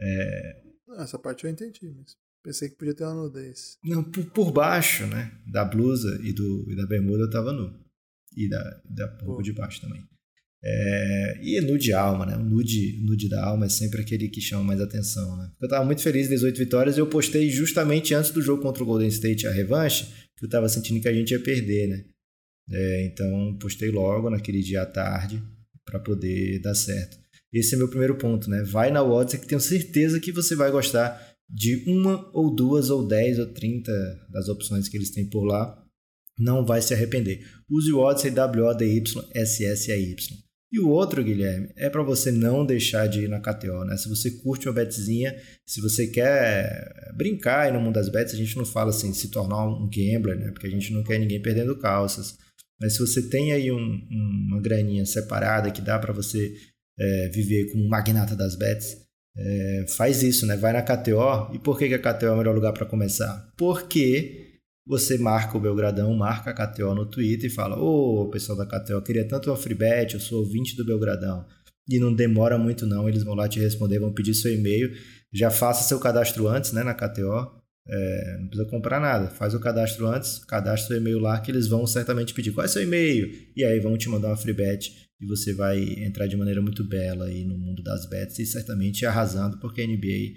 É... 0.00 0.62
Essa 0.98 1.18
parte 1.18 1.44
eu 1.44 1.50
entendi, 1.50 1.90
mas 1.90 2.16
pensei 2.42 2.68
que 2.68 2.76
podia 2.76 2.94
ter 2.94 3.04
uma 3.04 3.14
nudez. 3.14 3.76
Não, 3.84 4.02
por, 4.02 4.24
por 4.26 4.52
baixo, 4.52 5.06
né? 5.06 5.32
Da 5.46 5.64
blusa 5.64 6.20
e, 6.22 6.32
do, 6.32 6.66
e 6.70 6.76
da 6.76 6.86
bermuda 6.86 7.24
eu 7.24 7.30
tava 7.30 7.52
nu. 7.52 7.72
E 8.36 8.48
da, 8.48 8.82
da 8.88 9.18
roupa 9.22 9.42
de 9.42 9.52
baixo 9.52 9.80
também. 9.80 10.02
É, 10.64 11.40
e 11.42 11.60
nude 11.60 11.92
alma, 11.92 12.24
né? 12.24 12.36
O 12.36 12.44
nude, 12.44 13.02
nude 13.04 13.28
da 13.28 13.44
alma 13.44 13.66
é 13.66 13.68
sempre 13.68 14.00
aquele 14.00 14.28
que 14.28 14.40
chama 14.40 14.62
mais 14.62 14.80
atenção, 14.80 15.36
né? 15.36 15.50
Eu 15.60 15.68
tava 15.68 15.84
muito 15.84 16.02
feliz 16.02 16.28
18 16.28 16.56
vitórias 16.56 16.96
e 16.96 17.00
eu 17.00 17.06
postei 17.06 17.50
justamente 17.50 18.14
antes 18.14 18.30
do 18.30 18.40
jogo 18.40 18.62
contra 18.62 18.82
o 18.82 18.86
Golden 18.86 19.08
State, 19.08 19.46
a 19.46 19.50
revanche, 19.50 20.06
que 20.36 20.44
eu 20.44 20.48
tava 20.48 20.68
sentindo 20.68 21.00
que 21.00 21.08
a 21.08 21.12
gente 21.12 21.32
ia 21.32 21.40
perder, 21.40 21.88
né? 21.88 22.04
É, 22.70 23.06
então 23.06 23.56
postei 23.58 23.90
logo 23.90 24.30
naquele 24.30 24.62
dia 24.62 24.82
à 24.82 24.86
tarde 24.86 25.42
para 25.84 25.98
poder 25.98 26.60
dar 26.60 26.76
certo. 26.76 27.18
Esse 27.52 27.74
é 27.74 27.78
meu 27.78 27.88
primeiro 27.88 28.16
ponto, 28.16 28.48
né? 28.48 28.62
Vai 28.62 28.90
na 28.90 29.02
Odyssey 29.02 29.40
que 29.40 29.48
tenho 29.48 29.60
certeza 29.60 30.20
que 30.20 30.30
você 30.30 30.54
vai 30.54 30.70
gostar 30.70 31.31
de 31.52 31.84
uma 31.86 32.30
ou 32.32 32.54
duas 32.54 32.88
ou 32.88 33.06
dez 33.06 33.38
ou 33.38 33.46
trinta 33.46 33.92
das 34.30 34.48
opções 34.48 34.88
que 34.88 34.96
eles 34.96 35.10
têm 35.10 35.28
por 35.28 35.44
lá. 35.44 35.78
Não 36.38 36.64
vai 36.64 36.80
se 36.80 36.94
arrepender. 36.94 37.46
Use 37.70 37.92
o 37.92 37.98
Odyssey 37.98 38.30
W-O-D-Y-S-S-A-Y. 38.30 40.16
E 40.72 40.80
o 40.80 40.88
outro, 40.88 41.22
Guilherme, 41.22 41.68
é 41.76 41.90
para 41.90 42.02
você 42.02 42.32
não 42.32 42.64
deixar 42.64 43.06
de 43.06 43.24
ir 43.24 43.28
na 43.28 43.40
KTO, 43.40 43.84
né? 43.84 43.94
Se 43.98 44.08
você 44.08 44.30
curte 44.30 44.66
uma 44.66 44.74
betzinha, 44.74 45.36
se 45.66 45.82
você 45.82 46.06
quer 46.06 47.12
brincar 47.14 47.66
aí 47.66 47.72
no 47.72 47.78
mundo 47.78 47.96
das 47.96 48.08
bets, 48.08 48.32
a 48.32 48.38
gente 48.38 48.56
não 48.56 48.64
fala 48.64 48.88
assim, 48.88 49.12
se 49.12 49.28
tornar 49.28 49.66
um 49.66 49.86
gambler, 49.90 50.38
né? 50.38 50.50
Porque 50.50 50.66
a 50.66 50.70
gente 50.70 50.90
não 50.90 51.04
quer 51.04 51.18
ninguém 51.18 51.42
perdendo 51.42 51.76
calças. 51.76 52.38
Mas 52.80 52.94
se 52.94 53.00
você 53.00 53.28
tem 53.28 53.52
aí 53.52 53.70
um, 53.70 54.00
uma 54.10 54.62
graninha 54.62 55.04
separada 55.04 55.70
que 55.70 55.82
dá 55.82 55.98
para 55.98 56.14
você 56.14 56.54
é, 56.98 57.28
viver 57.28 57.70
como 57.70 57.84
um 57.84 57.88
magnata 57.88 58.34
das 58.34 58.56
bets, 58.56 58.96
é, 59.36 59.84
faz 59.88 60.22
isso, 60.22 60.46
né? 60.46 60.56
Vai 60.56 60.72
na 60.72 60.82
KTO. 60.82 61.54
E 61.54 61.58
por 61.58 61.78
que, 61.78 61.88
que 61.88 61.94
a 61.94 61.98
KTO 61.98 62.26
é 62.26 62.30
o 62.32 62.36
melhor 62.36 62.54
lugar 62.54 62.72
para 62.72 62.86
começar? 62.86 63.50
Porque 63.56 64.58
você 64.86 65.16
marca 65.16 65.56
o 65.56 65.60
Belgradão, 65.60 66.14
marca 66.14 66.50
a 66.50 66.54
KTO 66.54 66.94
no 66.94 67.06
Twitter 67.06 67.50
e 67.50 67.54
fala: 67.54 67.78
Ô, 67.78 68.22
oh, 68.22 68.30
pessoal 68.30 68.58
da 68.58 68.66
KTO, 68.66 69.02
queria 69.02 69.26
tanto 69.26 69.50
uma 69.50 69.56
free 69.56 69.74
bet, 69.74 70.14
eu 70.14 70.20
sou 70.20 70.40
ouvinte 70.40 70.76
do 70.76 70.84
Belgradão. 70.84 71.46
E 71.88 71.98
não 71.98 72.14
demora 72.14 72.58
muito, 72.58 72.86
não, 72.86 73.08
eles 73.08 73.24
vão 73.24 73.34
lá 73.34 73.48
te 73.48 73.58
responder, 73.58 73.98
vão 73.98 74.12
pedir 74.12 74.34
seu 74.34 74.52
e-mail. 74.52 74.92
Já 75.32 75.50
faça 75.50 75.88
seu 75.88 75.98
cadastro 75.98 76.46
antes, 76.46 76.72
né, 76.72 76.82
na 76.82 76.94
KTO. 76.94 77.62
É, 77.88 78.36
não 78.38 78.46
precisa 78.46 78.70
comprar 78.70 79.00
nada, 79.00 79.26
faz 79.28 79.54
o 79.54 79.60
cadastro 79.60 80.06
antes, 80.06 80.38
cadastra 80.44 80.88
seu 80.88 80.96
e-mail 80.98 81.18
lá 81.18 81.40
que 81.40 81.50
eles 81.50 81.66
vão 81.66 81.84
certamente 81.84 82.32
pedir 82.32 82.52
qual 82.52 82.64
é 82.64 82.68
seu 82.68 82.80
e-mail 82.80 83.28
e 83.56 83.64
aí 83.64 83.80
vão 83.80 83.98
te 83.98 84.08
mandar 84.08 84.28
uma 84.28 84.36
free 84.36 84.52
bet 84.52 85.10
e 85.22 85.26
você 85.26 85.54
vai 85.54 85.80
entrar 86.04 86.26
de 86.26 86.36
maneira 86.36 86.60
muito 86.60 86.82
bela 86.86 87.26
aí 87.26 87.44
no 87.44 87.56
mundo 87.56 87.82
das 87.82 88.08
bets 88.08 88.38
e 88.40 88.46
certamente 88.46 89.06
arrasando 89.06 89.58
porque 89.60 89.82
a 89.82 89.86
NBA 89.86 90.34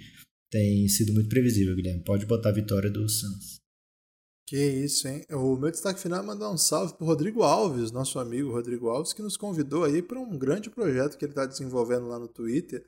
tem 0.51 0.87
sido 0.87 1.11
muito 1.11 1.27
previsível, 1.27 1.75
Guilherme. 1.75 2.03
Pode 2.03 2.25
botar 2.25 2.49
a 2.49 2.53
vitória 2.53 2.89
do 2.89 3.09
Suns. 3.09 3.59
Que 4.47 4.57
isso, 4.57 5.07
hein? 5.07 5.25
O 5.31 5.55
meu 5.55 5.71
destaque 5.71 5.99
final 5.99 6.21
é 6.21 6.25
mandar 6.25 6.51
um 6.51 6.57
salve 6.57 6.93
para 6.93 7.07
Rodrigo 7.07 7.41
Alves, 7.41 7.91
nosso 7.91 8.19
amigo 8.19 8.51
Rodrigo 8.51 8.87
Alves, 8.89 9.11
que 9.11 9.23
nos 9.23 9.35
convidou 9.35 9.83
aí 9.83 10.03
para 10.03 10.19
um 10.19 10.37
grande 10.37 10.69
projeto 10.69 11.17
que 11.17 11.25
ele 11.25 11.31
está 11.31 11.47
desenvolvendo 11.47 12.07
lá 12.07 12.19
no 12.19 12.27
Twitter, 12.27 12.85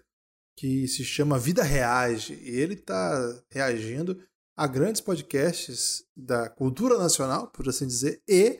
que 0.55 0.88
se 0.88 1.03
chama 1.03 1.39
Vida 1.39 1.63
Reage. 1.63 2.36
E 2.36 2.51
ele 2.51 2.75
está 2.75 3.43
reagindo 3.49 4.23
a 4.55 4.67
grandes 4.67 5.01
podcasts 5.01 6.05
da 6.15 6.47
cultura 6.47 6.99
nacional, 6.99 7.47
por 7.47 7.67
assim 7.67 7.88
dizer, 7.88 8.21
e 8.27 8.60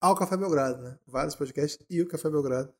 ao 0.00 0.16
Café 0.16 0.36
Belgrado, 0.36 0.82
né? 0.82 0.98
Vários 1.06 1.34
podcasts 1.34 1.78
e 1.90 2.00
o 2.00 2.08
Café 2.08 2.30
Belgrado. 2.30 2.72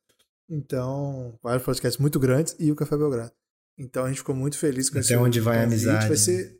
Então, 0.49 1.37
vários 1.43 1.63
podcasts 1.63 1.99
muito 1.99 2.19
grandes 2.19 2.55
e 2.59 2.71
o 2.71 2.75
Café 2.75 2.97
Belgrado. 2.97 3.31
Então 3.77 4.03
a 4.03 4.09
gente 4.09 4.17
ficou 4.17 4.35
muito 4.35 4.57
feliz 4.57 4.89
com 4.89 4.97
Até 4.97 5.05
esse 5.05 5.15
onde 5.15 5.39
vai 5.39 5.59
a 5.59 5.63
amizade. 5.63 6.07
Vai 6.07 6.17
ser, 6.17 6.59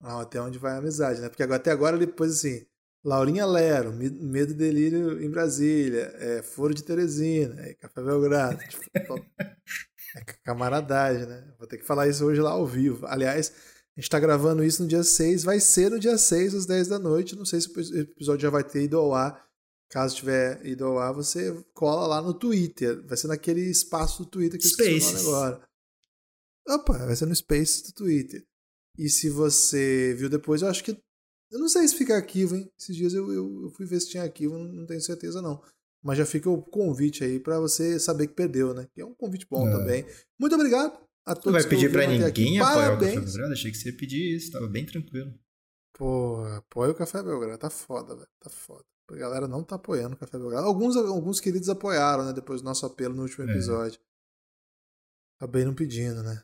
ah, 0.00 0.20
até 0.20 0.40
onde 0.40 0.58
vai 0.58 0.72
a 0.72 0.78
amizade, 0.78 1.20
né? 1.20 1.28
Porque 1.28 1.42
agora, 1.42 1.56
até 1.56 1.72
agora 1.72 1.96
ele 1.96 2.06
pôs 2.06 2.30
assim: 2.32 2.64
Laurinha 3.04 3.44
Lero, 3.44 3.92
Medo 3.92 4.52
e 4.52 4.56
Delírio 4.56 5.20
em 5.22 5.28
Brasília, 5.28 6.12
é, 6.18 6.42
Foro 6.42 6.72
de 6.72 6.84
Teresina, 6.84 7.60
é, 7.62 7.74
Café 7.74 8.02
Belgrado. 8.02 8.58
tipo, 8.68 8.84
é 10.16 10.24
camaradagem, 10.44 11.26
né? 11.26 11.52
Vou 11.58 11.66
ter 11.66 11.78
que 11.78 11.84
falar 11.84 12.06
isso 12.06 12.24
hoje 12.24 12.40
lá 12.40 12.50
ao 12.50 12.66
vivo. 12.66 13.06
Aliás, 13.06 13.52
a 13.96 14.00
gente 14.00 14.08
tá 14.08 14.20
gravando 14.20 14.62
isso 14.62 14.82
no 14.82 14.88
dia 14.88 15.02
6, 15.02 15.42
vai 15.42 15.58
ser 15.58 15.90
no 15.90 15.98
dia 15.98 16.16
6, 16.16 16.54
às 16.54 16.66
10 16.66 16.88
da 16.88 16.98
noite. 16.98 17.34
Não 17.34 17.44
sei 17.44 17.60
se 17.60 17.68
o 17.68 17.98
episódio 17.98 18.42
já 18.42 18.50
vai 18.50 18.62
ter 18.62 18.84
ido 18.84 18.98
ao 18.98 19.12
ar. 19.12 19.49
Caso 19.90 20.14
tiver 20.14 20.64
ido 20.64 20.84
ao 20.84 20.98
ar, 21.00 21.12
você 21.12 21.52
cola 21.74 22.06
lá 22.06 22.22
no 22.22 22.32
Twitter. 22.32 23.04
Vai 23.06 23.16
ser 23.16 23.26
naquele 23.26 23.62
espaço 23.62 24.22
do 24.22 24.30
Twitter 24.30 24.58
que 24.58 24.66
eu 24.66 24.70
esqueci 24.70 25.16
agora. 25.16 25.60
Opa, 26.68 26.98
vai 27.06 27.16
ser 27.16 27.26
no 27.26 27.34
Space 27.34 27.84
do 27.84 27.92
Twitter. 27.92 28.44
E 28.96 29.08
se 29.08 29.28
você 29.28 30.14
viu 30.16 30.28
depois, 30.28 30.62
eu 30.62 30.68
acho 30.68 30.84
que. 30.84 30.96
Eu 31.50 31.58
não 31.58 31.68
sei 31.68 31.88
se 31.88 31.96
fica 31.96 32.14
arquivo, 32.14 32.54
hein? 32.54 32.70
Esses 32.78 32.94
dias 32.94 33.12
eu, 33.12 33.32
eu, 33.32 33.64
eu 33.64 33.70
fui 33.70 33.84
ver 33.84 33.98
se 33.98 34.10
tinha 34.10 34.22
arquivo, 34.22 34.56
não 34.56 34.86
tenho 34.86 35.00
certeza 35.00 35.42
não. 35.42 35.60
Mas 36.00 36.16
já 36.18 36.24
fica 36.24 36.48
o 36.48 36.62
convite 36.62 37.24
aí 37.24 37.40
para 37.40 37.58
você 37.58 37.98
saber 37.98 38.28
que 38.28 38.34
perdeu, 38.34 38.72
né? 38.72 38.86
Que 38.94 39.00
é 39.00 39.04
um 39.04 39.14
convite 39.14 39.46
bom 39.50 39.66
é. 39.66 39.72
também. 39.72 40.06
Muito 40.38 40.54
obrigado 40.54 41.00
a 41.26 41.34
todos. 41.34 41.46
Não 41.46 41.60
vai 41.60 41.68
pedir 41.68 41.90
para 41.90 42.06
ninguém 42.06 42.60
apoiar 42.60 42.90
Parabéns. 42.90 43.12
o 43.12 43.14
Café 43.16 43.26
Belgrado? 43.26 43.52
Achei 43.52 43.70
que 43.72 43.76
você 43.76 43.90
ia 43.90 43.96
pedir 43.96 44.36
isso, 44.36 44.52
tava 44.52 44.68
bem 44.68 44.86
tranquilo. 44.86 45.34
Pô, 45.92 46.44
apoia 46.56 46.92
o 46.92 46.94
Café 46.94 47.22
Belgrado, 47.22 47.58
tá 47.58 47.68
foda, 47.68 48.14
velho. 48.14 48.28
Tá 48.40 48.48
foda. 48.48 48.84
A 49.10 49.16
galera 49.16 49.48
não 49.48 49.62
tá 49.62 49.76
apoiando 49.76 50.14
o 50.14 50.18
Café 50.18 50.38
Belgrado. 50.38 50.66
Alguns, 50.66 50.96
alguns 50.96 51.40
queridos 51.40 51.68
apoiaram, 51.68 52.24
né? 52.24 52.32
Depois 52.32 52.60
do 52.60 52.64
nosso 52.64 52.86
apelo 52.86 53.14
no 53.14 53.22
último 53.22 53.48
é. 53.48 53.50
episódio. 53.50 53.98
É. 53.98 55.44
Acabei 55.44 55.64
não 55.64 55.74
pedindo, 55.74 56.22
né? 56.22 56.42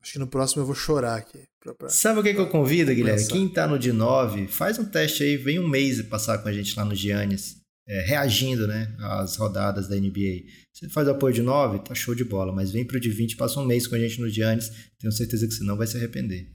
Acho 0.00 0.12
que 0.12 0.18
no 0.18 0.26
próximo 0.26 0.62
eu 0.62 0.66
vou 0.66 0.74
chorar 0.74 1.16
aqui. 1.16 1.44
Pra, 1.60 1.74
pra, 1.74 1.88
Sabe 1.88 2.20
o 2.20 2.22
que, 2.22 2.32
que 2.32 2.40
eu 2.40 2.48
convido, 2.48 2.94
Guilherme? 2.94 3.20
Pensar. 3.20 3.32
Quem 3.32 3.52
tá 3.52 3.66
no 3.66 3.78
de 3.78 3.92
9, 3.92 4.46
faz 4.46 4.78
um 4.78 4.84
teste 4.84 5.22
aí, 5.22 5.36
vem 5.36 5.58
um 5.58 5.68
mês 5.68 6.00
passar 6.02 6.38
com 6.38 6.48
a 6.48 6.52
gente 6.52 6.76
lá 6.76 6.84
no 6.84 6.94
Giannis, 6.94 7.56
é, 7.86 8.06
reagindo, 8.06 8.66
né, 8.66 8.94
às 9.00 9.36
rodadas 9.36 9.88
da 9.88 9.96
NBA. 9.96 10.44
Você 10.72 10.88
faz 10.88 11.08
apoio 11.08 11.34
de 11.34 11.42
9, 11.42 11.80
tá 11.80 11.94
show 11.94 12.14
de 12.14 12.24
bola, 12.24 12.52
mas 12.52 12.70
vem 12.70 12.86
pro 12.86 13.00
de 13.00 13.10
20, 13.10 13.36
passa 13.36 13.60
um 13.60 13.66
mês 13.66 13.86
com 13.86 13.96
a 13.96 13.98
gente 13.98 14.20
no 14.20 14.28
Giannis, 14.28 14.70
tenho 14.98 15.12
certeza 15.12 15.46
que 15.46 15.54
você 15.54 15.64
não 15.64 15.76
vai 15.76 15.86
se 15.86 15.96
arrepender. 15.96 16.48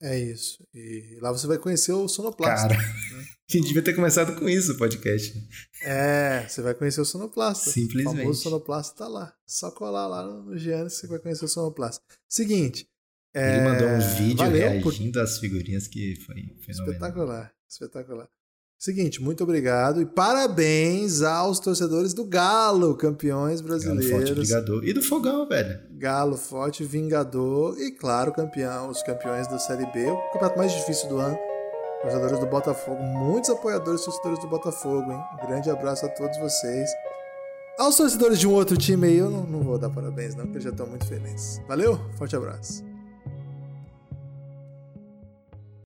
É 0.00 0.18
isso. 0.18 0.66
E 0.74 1.18
lá 1.20 1.30
você 1.30 1.46
vai 1.46 1.58
conhecer 1.58 1.92
o 1.92 2.08
Sonoplasta. 2.08 2.68
Cara, 2.68 2.80
né? 2.80 3.24
A 3.48 3.52
gente 3.52 3.66
devia 3.66 3.82
ter 3.82 3.94
começado 3.94 4.38
com 4.38 4.48
isso 4.48 4.72
o 4.72 4.78
podcast. 4.78 5.48
É, 5.82 6.46
você 6.48 6.62
vai 6.62 6.74
conhecer 6.74 7.00
o 7.00 7.04
Sonoplasta. 7.04 7.70
Simplesmente. 7.70 8.14
O 8.14 8.20
famoso 8.20 8.42
Sonoplasta 8.42 8.96
tá 8.96 9.08
lá. 9.08 9.34
Só 9.46 9.70
colar 9.70 10.06
lá 10.06 10.24
no 10.24 10.56
Giannis 10.56 10.94
você 10.94 11.06
vai 11.06 11.18
conhecer 11.18 11.44
o 11.44 11.48
Sonoplasta. 11.48 12.02
Seguinte, 12.28 12.88
É... 13.34 13.56
Ele 13.56 13.68
mandou 13.68 13.88
um 13.88 14.16
vídeo 14.16 14.48
reagindo 14.48 15.12
por... 15.12 15.22
às 15.22 15.38
figurinhas 15.38 15.88
que 15.88 16.16
foi 16.24 16.34
fenomenal. 16.64 16.92
Espetacular, 16.92 17.52
espetacular. 17.68 18.28
Seguinte, 18.78 19.22
muito 19.22 19.44
obrigado 19.44 20.02
e 20.02 20.06
parabéns 20.06 21.22
aos 21.22 21.60
torcedores 21.60 22.12
do 22.12 22.24
Galo, 22.24 22.96
campeões 22.96 23.60
brasileiros. 23.60 24.10
Galo 24.10 24.26
Forte 24.26 24.40
Vingador. 24.40 24.84
E 24.84 24.92
do 24.92 25.02
Fogão, 25.02 25.48
velho. 25.48 25.80
Galo 25.92 26.36
Forte 26.36 26.82
Vingador 26.82 27.78
e, 27.78 27.92
claro, 27.92 28.32
campeão, 28.32 28.90
os 28.90 29.00
campeões 29.04 29.46
da 29.46 29.58
Série 29.60 29.86
B, 29.92 30.10
o 30.10 30.16
campeonato 30.32 30.58
mais 30.58 30.72
difícil 30.72 31.08
do 31.08 31.18
ano. 31.18 31.38
Torcedores 32.02 32.38
do 32.40 32.46
Botafogo, 32.46 33.00
muitos 33.00 33.48
apoiadores 33.48 34.04
torcedores 34.04 34.40
do 34.40 34.48
Botafogo, 34.48 35.12
hein? 35.12 35.24
Um 35.34 35.46
grande 35.46 35.70
abraço 35.70 36.04
a 36.04 36.08
todos 36.08 36.36
vocês. 36.38 36.90
Aos 37.78 37.96
torcedores 37.96 38.38
de 38.40 38.46
um 38.46 38.52
outro 38.52 38.76
time 38.76 39.06
aí, 39.06 39.16
eu 39.18 39.30
não, 39.30 39.44
não 39.44 39.60
vou 39.60 39.78
dar 39.78 39.88
parabéns, 39.88 40.34
não, 40.34 40.44
porque 40.44 40.56
eles 40.56 40.64
já 40.64 40.70
estão 40.70 40.86
muito 40.86 41.06
felizes. 41.06 41.62
Valeu, 41.68 41.98
forte 42.18 42.34
abraço. 42.34 42.84